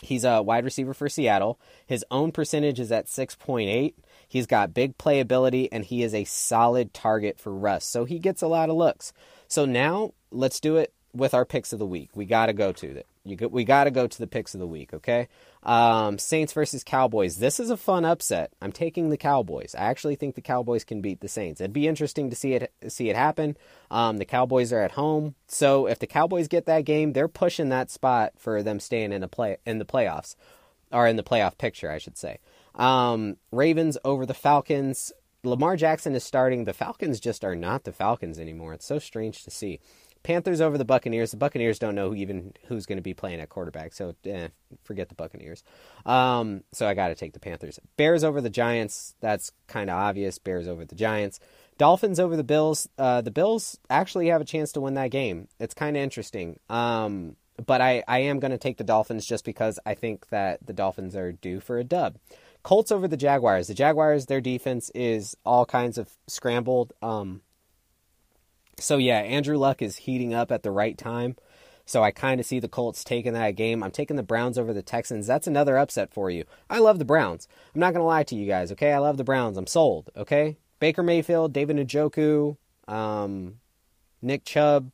He's 0.02 0.24
a 0.24 0.40
wide 0.40 0.64
receiver 0.64 0.94
for 0.94 1.08
Seattle. 1.08 1.58
His 1.86 2.04
own 2.10 2.32
percentage 2.32 2.80
is 2.80 2.92
at 2.92 3.06
6.8. 3.06 3.94
He's 4.26 4.46
got 4.46 4.72
big 4.72 4.96
playability 4.96 5.68
and 5.70 5.84
he 5.84 6.02
is 6.02 6.14
a 6.14 6.24
solid 6.24 6.94
target 6.94 7.38
for 7.38 7.52
Russ. 7.52 7.84
So 7.84 8.04
he 8.04 8.18
gets 8.18 8.40
a 8.40 8.46
lot 8.46 8.70
of 8.70 8.76
looks. 8.76 9.12
So 9.50 9.64
now 9.64 10.14
let's 10.30 10.60
do 10.60 10.76
it 10.76 10.94
with 11.12 11.34
our 11.34 11.44
picks 11.44 11.72
of 11.72 11.80
the 11.80 11.86
week. 11.86 12.10
We 12.14 12.24
got 12.24 12.46
to 12.46 12.52
go 12.52 12.72
to 12.72 12.86
it. 12.86 13.06
Go, 13.36 13.48
we 13.48 13.64
got 13.64 13.84
to 13.84 13.90
go 13.90 14.06
to 14.06 14.18
the 14.18 14.28
picks 14.28 14.54
of 14.54 14.60
the 14.60 14.66
week, 14.66 14.94
okay? 14.94 15.28
Um, 15.64 16.18
Saints 16.18 16.52
versus 16.52 16.84
Cowboys. 16.84 17.36
This 17.36 17.58
is 17.58 17.68
a 17.68 17.76
fun 17.76 18.04
upset. 18.04 18.52
I'm 18.62 18.70
taking 18.70 19.10
the 19.10 19.16
Cowboys. 19.16 19.74
I 19.74 19.80
actually 19.82 20.14
think 20.14 20.36
the 20.36 20.40
Cowboys 20.40 20.84
can 20.84 21.00
beat 21.00 21.20
the 21.20 21.28
Saints. 21.28 21.60
It'd 21.60 21.72
be 21.72 21.88
interesting 21.88 22.30
to 22.30 22.36
see 22.36 22.54
it 22.54 22.72
see 22.88 23.10
it 23.10 23.16
happen. 23.16 23.56
Um, 23.90 24.18
the 24.18 24.24
Cowboys 24.24 24.72
are 24.72 24.80
at 24.80 24.92
home, 24.92 25.34
so 25.48 25.86
if 25.86 25.98
the 25.98 26.06
Cowboys 26.06 26.48
get 26.48 26.66
that 26.66 26.84
game, 26.84 27.12
they're 27.12 27.28
pushing 27.28 27.68
that 27.68 27.90
spot 27.90 28.32
for 28.38 28.62
them 28.62 28.80
staying 28.80 29.12
in 29.12 29.22
a 29.22 29.28
play 29.28 29.58
in 29.66 29.78
the 29.78 29.84
playoffs 29.84 30.36
or 30.92 31.06
in 31.06 31.16
the 31.16 31.22
playoff 31.22 31.58
picture, 31.58 31.90
I 31.90 31.98
should 31.98 32.16
say. 32.16 32.38
Um, 32.74 33.36
Ravens 33.52 33.98
over 34.04 34.24
the 34.24 34.34
Falcons. 34.34 35.12
Lamar 35.42 35.76
Jackson 35.76 36.14
is 36.14 36.24
starting. 36.24 36.64
The 36.64 36.72
Falcons 36.72 37.20
just 37.20 37.44
are 37.44 37.56
not 37.56 37.84
the 37.84 37.92
Falcons 37.92 38.38
anymore. 38.38 38.74
It's 38.74 38.86
so 38.86 38.98
strange 38.98 39.44
to 39.44 39.50
see. 39.50 39.80
Panthers 40.22 40.60
over 40.60 40.76
the 40.76 40.84
Buccaneers. 40.84 41.30
The 41.30 41.38
Buccaneers 41.38 41.78
don't 41.78 41.94
know 41.94 42.10
who 42.10 42.14
even 42.16 42.52
who's 42.66 42.84
going 42.84 42.98
to 42.98 43.02
be 43.02 43.14
playing 43.14 43.40
at 43.40 43.48
quarterback, 43.48 43.94
so 43.94 44.14
eh, 44.26 44.48
forget 44.84 45.08
the 45.08 45.14
Buccaneers. 45.14 45.64
Um, 46.04 46.62
so 46.72 46.86
I 46.86 46.92
got 46.92 47.08
to 47.08 47.14
take 47.14 47.32
the 47.32 47.40
Panthers. 47.40 47.80
Bears 47.96 48.22
over 48.22 48.40
the 48.42 48.50
Giants. 48.50 49.14
That's 49.20 49.50
kind 49.66 49.88
of 49.88 49.96
obvious. 49.96 50.38
Bears 50.38 50.68
over 50.68 50.84
the 50.84 50.94
Giants. 50.94 51.40
Dolphins 51.78 52.20
over 52.20 52.36
the 52.36 52.44
Bills. 52.44 52.86
Uh, 52.98 53.22
the 53.22 53.30
Bills 53.30 53.78
actually 53.88 54.28
have 54.28 54.42
a 54.42 54.44
chance 54.44 54.72
to 54.72 54.82
win 54.82 54.94
that 54.94 55.10
game. 55.10 55.48
It's 55.58 55.72
kind 55.72 55.96
of 55.96 56.02
interesting. 56.02 56.58
Um, 56.68 57.36
but 57.64 57.80
I, 57.80 58.04
I 58.06 58.20
am 58.20 58.40
going 58.40 58.50
to 58.50 58.58
take 58.58 58.76
the 58.76 58.84
Dolphins 58.84 59.24
just 59.24 59.44
because 59.44 59.78
I 59.86 59.94
think 59.94 60.28
that 60.28 60.66
the 60.66 60.72
Dolphins 60.74 61.16
are 61.16 61.32
due 61.32 61.60
for 61.60 61.78
a 61.78 61.84
dub. 61.84 62.16
Colts 62.62 62.92
over 62.92 63.08
the 63.08 63.16
Jaguars. 63.16 63.68
The 63.68 63.74
Jaguars, 63.74 64.26
their 64.26 64.40
defense 64.40 64.90
is 64.94 65.36
all 65.44 65.64
kinds 65.64 65.98
of 65.98 66.10
scrambled. 66.26 66.92
Um, 67.00 67.40
so 68.78 68.96
yeah, 68.96 69.18
Andrew 69.18 69.56
Luck 69.56 69.82
is 69.82 69.96
heating 69.96 70.34
up 70.34 70.52
at 70.52 70.62
the 70.62 70.70
right 70.70 70.96
time. 70.96 71.36
So 71.86 72.04
I 72.04 72.12
kind 72.12 72.38
of 72.38 72.46
see 72.46 72.60
the 72.60 72.68
Colts 72.68 73.02
taking 73.02 73.32
that 73.32 73.56
game. 73.56 73.82
I'm 73.82 73.90
taking 73.90 74.16
the 74.16 74.22
Browns 74.22 74.58
over 74.58 74.72
the 74.72 74.82
Texans. 74.82 75.26
That's 75.26 75.48
another 75.48 75.76
upset 75.76 76.12
for 76.12 76.30
you. 76.30 76.44
I 76.68 76.78
love 76.78 77.00
the 77.00 77.04
Browns. 77.04 77.48
I'm 77.74 77.80
not 77.80 77.92
going 77.92 78.02
to 78.02 78.06
lie 78.06 78.22
to 78.22 78.36
you 78.36 78.46
guys, 78.46 78.70
okay? 78.72 78.92
I 78.92 78.98
love 78.98 79.16
the 79.16 79.24
Browns. 79.24 79.56
I'm 79.56 79.66
sold, 79.66 80.08
okay? 80.16 80.56
Baker 80.78 81.02
Mayfield, 81.02 81.52
David 81.52 81.76
Njoku, 81.78 82.56
um, 82.86 83.56
Nick 84.22 84.44
Chubb. 84.44 84.92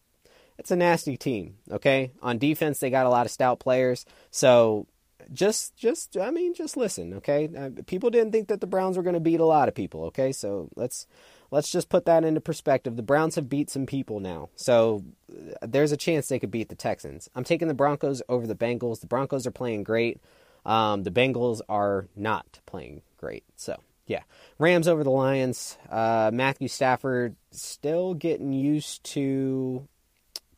It's 0.59 0.71
a 0.71 0.77
nasty 0.77 1.19
team, 1.19 1.57
okay? 1.71 2.13
On 2.23 2.39
defense, 2.39 2.79
they 2.79 2.89
got 2.89 3.05
a 3.05 3.11
lot 3.11 3.27
of 3.27 3.33
stout 3.33 3.61
players. 3.61 4.07
So 4.31 4.87
just, 5.33 5.77
just, 5.77 6.17
I 6.17 6.31
mean, 6.31 6.55
just 6.55 6.77
listen, 6.77 7.15
okay? 7.15 7.49
Uh, 7.57 7.71
people 7.87 8.11
didn't 8.11 8.33
think 8.33 8.49
that 8.49 8.61
the 8.61 8.67
Browns 8.67 8.97
were 8.97 9.03
going 9.03 9.15
to 9.15 9.21
beat 9.21 9.41
a 9.41 9.45
lot 9.45 9.69
of 9.69 9.75
people, 9.75 10.05
okay? 10.05 10.33
So 10.33 10.69
let's 10.77 11.07
let's 11.51 11.71
just 11.71 11.89
put 11.89 12.07
that 12.07 12.25
into 12.25 12.41
perspective. 12.41 12.97
The 12.97 13.03
Browns 13.03 13.37
have 13.37 13.49
beat 13.49 13.71
some 13.71 13.87
people 13.87 14.21
now, 14.21 14.51
so 14.57 15.05
uh, 15.31 15.67
there's 15.67 15.93
a 15.93 15.97
chance 15.97 16.29
they 16.29 16.39
could 16.39 16.51
beat 16.51 16.69
the 16.69 16.75
Texans. 16.75 17.29
I'm 17.35 17.45
taking 17.45 17.69
the 17.69 17.75
Broncos 17.75 18.23
over 18.29 18.47
the 18.47 18.55
Bengals. 18.55 19.01
The 19.01 19.07
Broncos 19.07 19.47
are 19.47 19.53
playing 19.53 19.85
great. 19.85 20.21
Um, 20.65 21.05
the 21.05 21.11
Bengals 21.11 21.61
are 21.69 22.09
not 22.17 22.61
playing 22.67 23.03
great. 23.19 23.45
So 23.57 23.77
yeah, 24.07 24.23
Rams 24.59 24.89
over 24.89 25.05
the 25.05 25.11
Lions. 25.11 25.77
Uh, 25.91 26.31
Matthew 26.33 26.69
Stafford 26.69 27.37
still 27.51 28.15
getting 28.15 28.53
used 28.53 29.05
to 29.05 29.89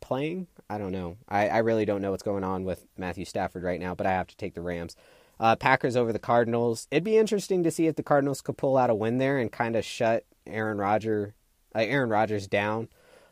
playing. 0.01 0.47
I 0.71 0.79
don't 0.79 0.93
know. 0.93 1.17
I, 1.29 1.49
I 1.49 1.59
really 1.59 1.85
don't 1.85 2.03
know 2.03 2.11
what's 2.11 2.23
going 2.23 2.45
on 2.45 2.65
with 2.65 2.87
Matthew 2.97 3.25
Stafford 3.25 3.63
right 3.63 3.81
now, 3.81 3.95
but 3.95 4.07
I 4.07 4.13
have 4.13 4.27
to 4.29 4.37
take 4.37 4.55
the 4.55 4.61
Rams. 4.61 4.97
Uh, 5.41 5.57
Packers 5.57 5.97
over 5.97 6.13
the 6.13 6.19
Cardinals. 6.19 6.89
It'd 6.91 7.05
be 7.05 7.17
interesting 7.17 7.63
to 7.63 7.71
see 7.71 7.87
if 7.87 7.97
the 7.97 8.03
Cardinals 8.03 8.41
could 8.41 8.59
pull 8.59 8.77
out 8.77 8.91
a 8.91 8.95
win 8.95 9.19
there 9.19 9.39
and 9.39 9.51
kind 9.51 9.77
of 9.77 9.85
shut 9.85 10.25
Aaron 10.47 10.79
Rodgers, 10.79 11.33
uh, 11.75 11.79
Aaron 11.81 12.11
Rodgers 12.11 12.47
down. 12.47 12.89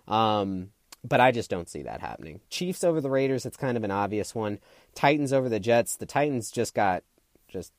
Um, 0.07 0.71
but 1.05 1.21
I 1.21 1.31
just 1.31 1.51
don't 1.51 1.69
see 1.69 1.83
that 1.83 2.01
happening. 2.01 2.41
Chiefs 2.49 2.85
over 2.85 3.01
the 3.01 3.11
Raiders. 3.11 3.45
It's 3.45 3.57
kind 3.57 3.77
of 3.77 3.85
an 3.85 3.91
obvious 3.91 4.35
one. 4.35 4.59
Titans 4.95 5.33
over 5.33 5.49
the 5.49 5.61
Jets. 5.61 5.97
The 5.97 6.07
Titans 6.07 6.51
just 6.51 6.75
got 6.75 7.03
just 7.49 7.73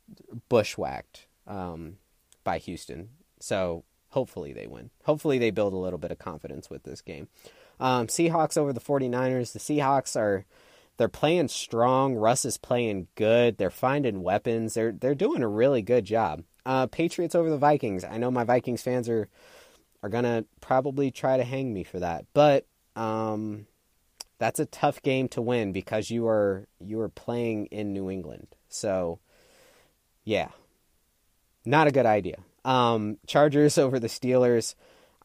bushwhacked 0.49 1.25
um, 1.45 1.97
by 2.43 2.57
Houston. 2.59 3.09
So 3.39 3.83
hopefully 4.09 4.53
they 4.53 4.67
win. 4.67 4.89
Hopefully 5.03 5.37
they 5.37 5.51
build 5.51 5.73
a 5.73 5.77
little 5.77 5.99
bit 5.99 6.11
of 6.11 6.19
confidence 6.19 6.69
with 6.69 6.83
this 6.83 7.01
game. 7.01 7.27
Um, 7.79 8.07
Seahawks 8.07 8.57
over 8.57 8.73
the 8.73 8.79
49ers. 8.79 9.53
The 9.53 9.59
Seahawks 9.59 10.15
are 10.15 10.45
they're 10.97 11.07
playing 11.07 11.47
strong. 11.49 12.15
Russ 12.15 12.43
is 12.43 12.57
playing 12.57 13.07
good. 13.15 13.57
They're 13.57 13.69
finding 13.69 14.23
weapons. 14.23 14.73
They're 14.73 14.91
they're 14.91 15.15
doing 15.15 15.43
a 15.43 15.47
really 15.47 15.81
good 15.81 16.05
job. 16.05 16.43
Uh, 16.65 16.87
Patriots 16.87 17.35
over 17.35 17.49
the 17.49 17.57
Vikings. 17.57 18.03
I 18.03 18.17
know 18.17 18.31
my 18.31 18.43
Vikings 18.43 18.81
fans 18.81 19.07
are 19.07 19.29
are 20.03 20.09
gonna 20.09 20.45
probably 20.59 21.11
try 21.11 21.37
to 21.37 21.43
hang 21.43 21.73
me 21.73 21.83
for 21.83 21.99
that, 21.99 22.25
but 22.33 22.65
um, 22.95 23.67
that's 24.39 24.59
a 24.59 24.65
tough 24.65 25.01
game 25.01 25.27
to 25.29 25.41
win 25.41 25.71
because 25.71 26.09
you 26.09 26.27
are 26.27 26.67
you 26.79 26.99
are 26.99 27.09
playing 27.09 27.67
in 27.67 27.93
New 27.93 28.09
England. 28.09 28.47
So, 28.69 29.19
yeah, 30.23 30.49
not 31.65 31.87
a 31.87 31.91
good 31.91 32.05
idea. 32.05 32.37
Um, 32.65 33.17
Chargers 33.27 33.77
over 33.77 33.99
the 33.99 34.07
Steelers. 34.07 34.75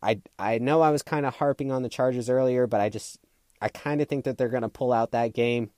I 0.02 0.20
I 0.38 0.58
know 0.58 0.80
I 0.80 0.90
was 0.90 1.02
kind 1.02 1.26
of 1.26 1.36
harping 1.36 1.70
on 1.70 1.82
the 1.82 1.88
Chargers 1.88 2.28
earlier, 2.28 2.66
but 2.66 2.80
I 2.80 2.88
just 2.88 3.18
I 3.60 3.68
kind 3.68 4.00
of 4.00 4.08
think 4.08 4.24
that 4.24 4.38
they're 4.38 4.48
going 4.48 4.62
to 4.62 4.68
pull 4.68 4.92
out 4.92 5.12
that 5.12 5.34
game, 5.34 5.70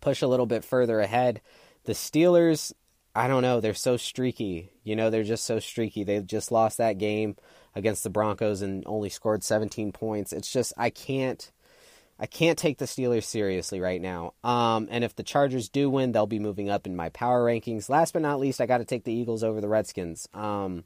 push 0.00 0.22
a 0.22 0.26
little 0.26 0.46
bit 0.46 0.64
further 0.64 1.00
ahead. 1.00 1.40
The 1.84 1.92
Steelers, 1.92 2.72
I 3.14 3.28
don't 3.28 3.42
know, 3.42 3.60
they're 3.60 3.74
so 3.74 3.96
streaky. 3.96 4.70
You 4.82 4.96
know, 4.96 5.10
they're 5.10 5.22
just 5.22 5.44
so 5.44 5.58
streaky. 5.58 6.04
They 6.04 6.20
just 6.20 6.50
lost 6.50 6.78
that 6.78 6.98
game 6.98 7.36
against 7.74 8.02
the 8.02 8.10
Broncos 8.10 8.62
and 8.62 8.82
only 8.86 9.08
scored 9.08 9.44
17 9.44 9.92
points. 9.92 10.32
It's 10.32 10.50
just 10.50 10.72
I 10.76 10.90
can't 10.90 11.50
I 12.18 12.26
can't 12.26 12.58
take 12.58 12.76
the 12.76 12.84
Steelers 12.84 13.24
seriously 13.24 13.80
right 13.80 14.00
now. 14.00 14.34
Um, 14.44 14.88
and 14.90 15.04
if 15.04 15.16
the 15.16 15.22
Chargers 15.22 15.70
do 15.70 15.88
win, 15.88 16.12
they'll 16.12 16.26
be 16.26 16.38
moving 16.38 16.68
up 16.68 16.86
in 16.86 16.94
my 16.94 17.08
power 17.08 17.44
rankings. 17.44 17.88
Last 17.88 18.12
but 18.12 18.20
not 18.20 18.38
least, 18.38 18.60
I 18.60 18.66
got 18.66 18.78
to 18.78 18.84
take 18.84 19.04
the 19.04 19.12
Eagles 19.12 19.42
over 19.42 19.62
the 19.62 19.68
Redskins. 19.68 20.28
Um, 20.34 20.84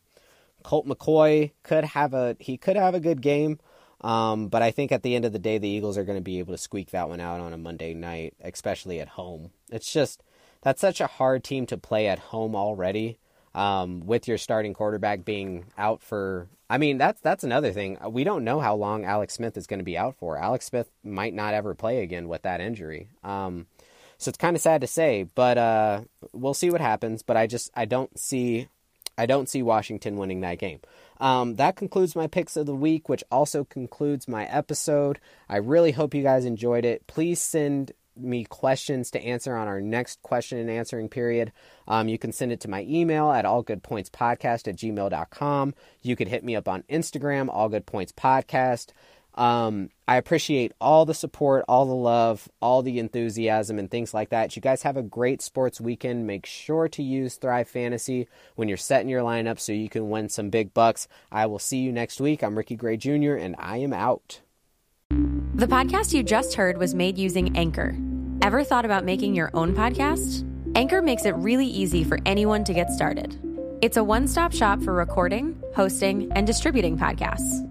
Colt 0.64 0.88
McCoy 0.88 1.53
could 1.62 1.85
have 1.85 2.14
a 2.14 2.37
he 2.40 2.57
could 2.57 2.77
have 2.77 2.94
a 2.94 3.00
good 3.00 3.22
game, 3.22 3.61
um, 4.00 4.48
but 4.48 4.62
I 4.62 4.72
think 4.72 4.90
at 4.90 5.03
the 5.03 5.14
end 5.14 5.24
of 5.24 5.33
the 5.33 5.38
day, 5.38 5.59
the 5.59 5.68
Eagles 5.68 5.96
are 5.96 6.05
going 6.05 6.18
to 6.18 6.22
be 6.22 6.40
able 6.40 6.53
to 6.53 6.59
squeak 6.59 6.90
that 6.90 7.09
one 7.09 7.20
out 7.20 7.40
on 7.40 7.53
a 7.53 7.59
Monday 7.59 7.94
night, 7.94 8.35
especially 8.42 8.98
at 8.98 9.09
home. 9.09 9.50
It's 9.70 9.92
just 9.92 10.22
that's 10.62 10.81
such 10.81 11.00
a 11.00 11.07
hard 11.07 11.44
team 11.44 11.66
to 11.66 11.77
play 11.77 12.09
at 12.09 12.18
home 12.18 12.57
already 12.57 13.18
um, 13.55 14.00
with 14.00 14.27
your 14.27 14.38
starting 14.38 14.74
quarterback 14.74 15.24
being 15.24 15.66
out 15.79 16.03
for. 16.03 16.48
I 16.68 16.79
mean, 16.79 16.98
that's 16.98 17.20
that's 17.20 17.44
another 17.44 17.72
thing. 17.72 17.98
We 18.09 18.24
don't 18.24 18.44
know 18.44 18.59
how 18.59 18.74
long 18.74 19.05
Alex 19.05 19.35
Smith 19.35 19.57
is 19.57 19.66
going 19.66 19.81
to 19.81 19.85
be 19.85 19.98
out 19.98 20.16
for. 20.16 20.38
Alex 20.38 20.66
Smith 20.66 20.90
might 21.05 21.35
not 21.35 21.55
ever 21.55 21.74
play 21.74 22.03
again 22.03 22.27
with 22.27 22.42
that 22.42 22.61
injury. 22.61 23.09
Um, 23.22 23.66
so 24.16 24.31
it's 24.31 24.38
kind 24.38 24.57
of 24.57 24.62
sad 24.62 24.81
to 24.81 24.87
say, 24.87 25.24
but 25.35 25.59
uh, 25.59 26.00
we'll 26.33 26.55
see 26.55 26.70
what 26.70 26.81
happens. 26.81 27.22
But 27.22 27.37
I 27.37 27.46
just 27.46 27.70
I 27.74 27.85
don't 27.85 28.18
see 28.18 28.68
I 29.16 29.27
don't 29.27 29.48
see 29.48 29.62
Washington 29.62 30.16
winning 30.16 30.40
that 30.40 30.59
game. 30.59 30.81
Um, 31.20 31.57
that 31.57 31.77
concludes 31.77 32.16
my 32.16 32.27
picks 32.27 32.57
of 32.57 32.66
the 32.66 32.74
week, 32.74 33.09
which 33.09 33.24
also 33.31 33.64
concludes 33.64 34.27
my 34.27 34.44
episode. 34.46 35.20
I 35.48 35.57
really 35.57 35.92
hope 35.92 36.14
you 36.14 36.22
guys 36.22 36.44
enjoyed 36.44 36.85
it. 36.85 37.07
Please 37.07 37.40
send 37.40 37.92
me 38.16 38.44
questions 38.44 39.11
to 39.11 39.24
answer 39.24 39.57
on 39.57 39.68
our 39.68 39.81
next 39.81 40.22
question 40.22 40.59
and 40.59 40.70
answering 40.70 41.09
period, 41.09 41.53
um, 41.88 42.09
you 42.09 42.18
can 42.18 42.33
send 42.33 42.53
it 42.53 42.61
to 42.61 42.68
my 42.68 42.83
email 42.83 43.31
at 43.31 43.44
allgoodpointspodcast 43.44 44.68
at 44.68 44.77
gmail.com. 44.77 45.74
You 46.03 46.16
could 46.16 46.29
hit 46.29 46.44
me 46.44 46.57
up 46.57 46.68
on 46.68 46.83
Instagram, 46.83 47.48
allgoodpointspodcast. 47.48 48.92
Um, 49.35 49.90
I 50.07 50.16
appreciate 50.16 50.73
all 50.81 51.05
the 51.05 51.14
support, 51.14 51.64
all 51.68 51.87
the 51.87 51.94
love, 51.94 52.49
all 52.61 52.83
the 52.83 52.99
enthusiasm, 52.99 53.79
and 53.79 53.90
things 53.90 54.14
like 54.14 54.29
that. 54.31 54.55
You 54.55 54.62
guys 54.62 54.83
have 54.83 54.97
a 54.97 55.03
great 55.03 55.42
sports 55.42 55.81
weekend. 55.81 56.27
Make 56.27 56.47
sure 56.47 56.88
to 56.88 57.03
use 57.03 57.37
Thrive 57.37 57.68
Fantasy 57.68 58.29
when 58.55 58.68
you're 58.68 58.77
setting 58.77 59.09
your 59.09 59.23
lineup 59.23 59.59
so 59.59 59.73
you 59.73 59.88
can 59.88 60.11
win 60.11 60.29
some 60.29 60.51
big 60.51 60.73
bucks. 60.73 61.09
I 61.33 61.47
will 61.47 61.59
see 61.59 61.79
you 61.79 61.92
next 61.92 62.20
week. 62.20 62.42
I'm 62.42 62.57
Ricky 62.57 62.77
Gray 62.77 62.97
Jr., 62.97 63.35
and 63.35 63.57
I 63.59 63.79
am 63.79 63.92
out. 63.92 64.40
The 65.11 65.66
podcast 65.66 66.12
you 66.12 66.23
just 66.23 66.55
heard 66.55 66.79
was 66.79 66.94
made 66.94 67.16
using 67.18 67.57
Anchor. 67.57 67.97
Ever 68.42 68.62
thought 68.62 68.85
about 68.85 69.05
making 69.05 69.35
your 69.35 69.51
own 69.55 69.75
podcast? 69.75 70.49
Anchor 70.77 71.01
makes 71.01 71.25
it 71.25 71.35
really 71.37 71.66
easy 71.66 72.05
for 72.05 72.18
anyone 72.27 72.64
to 72.64 72.75
get 72.75 72.90
started. 72.90 73.38
It's 73.81 73.97
a 73.97 74.05
one 74.05 74.27
stop 74.27 74.53
shop 74.53 74.83
for 74.83 74.92
recording, 74.92 75.61
hosting, 75.75 76.31
and 76.33 76.47
distributing 76.47 76.99
podcasts. 76.99 77.70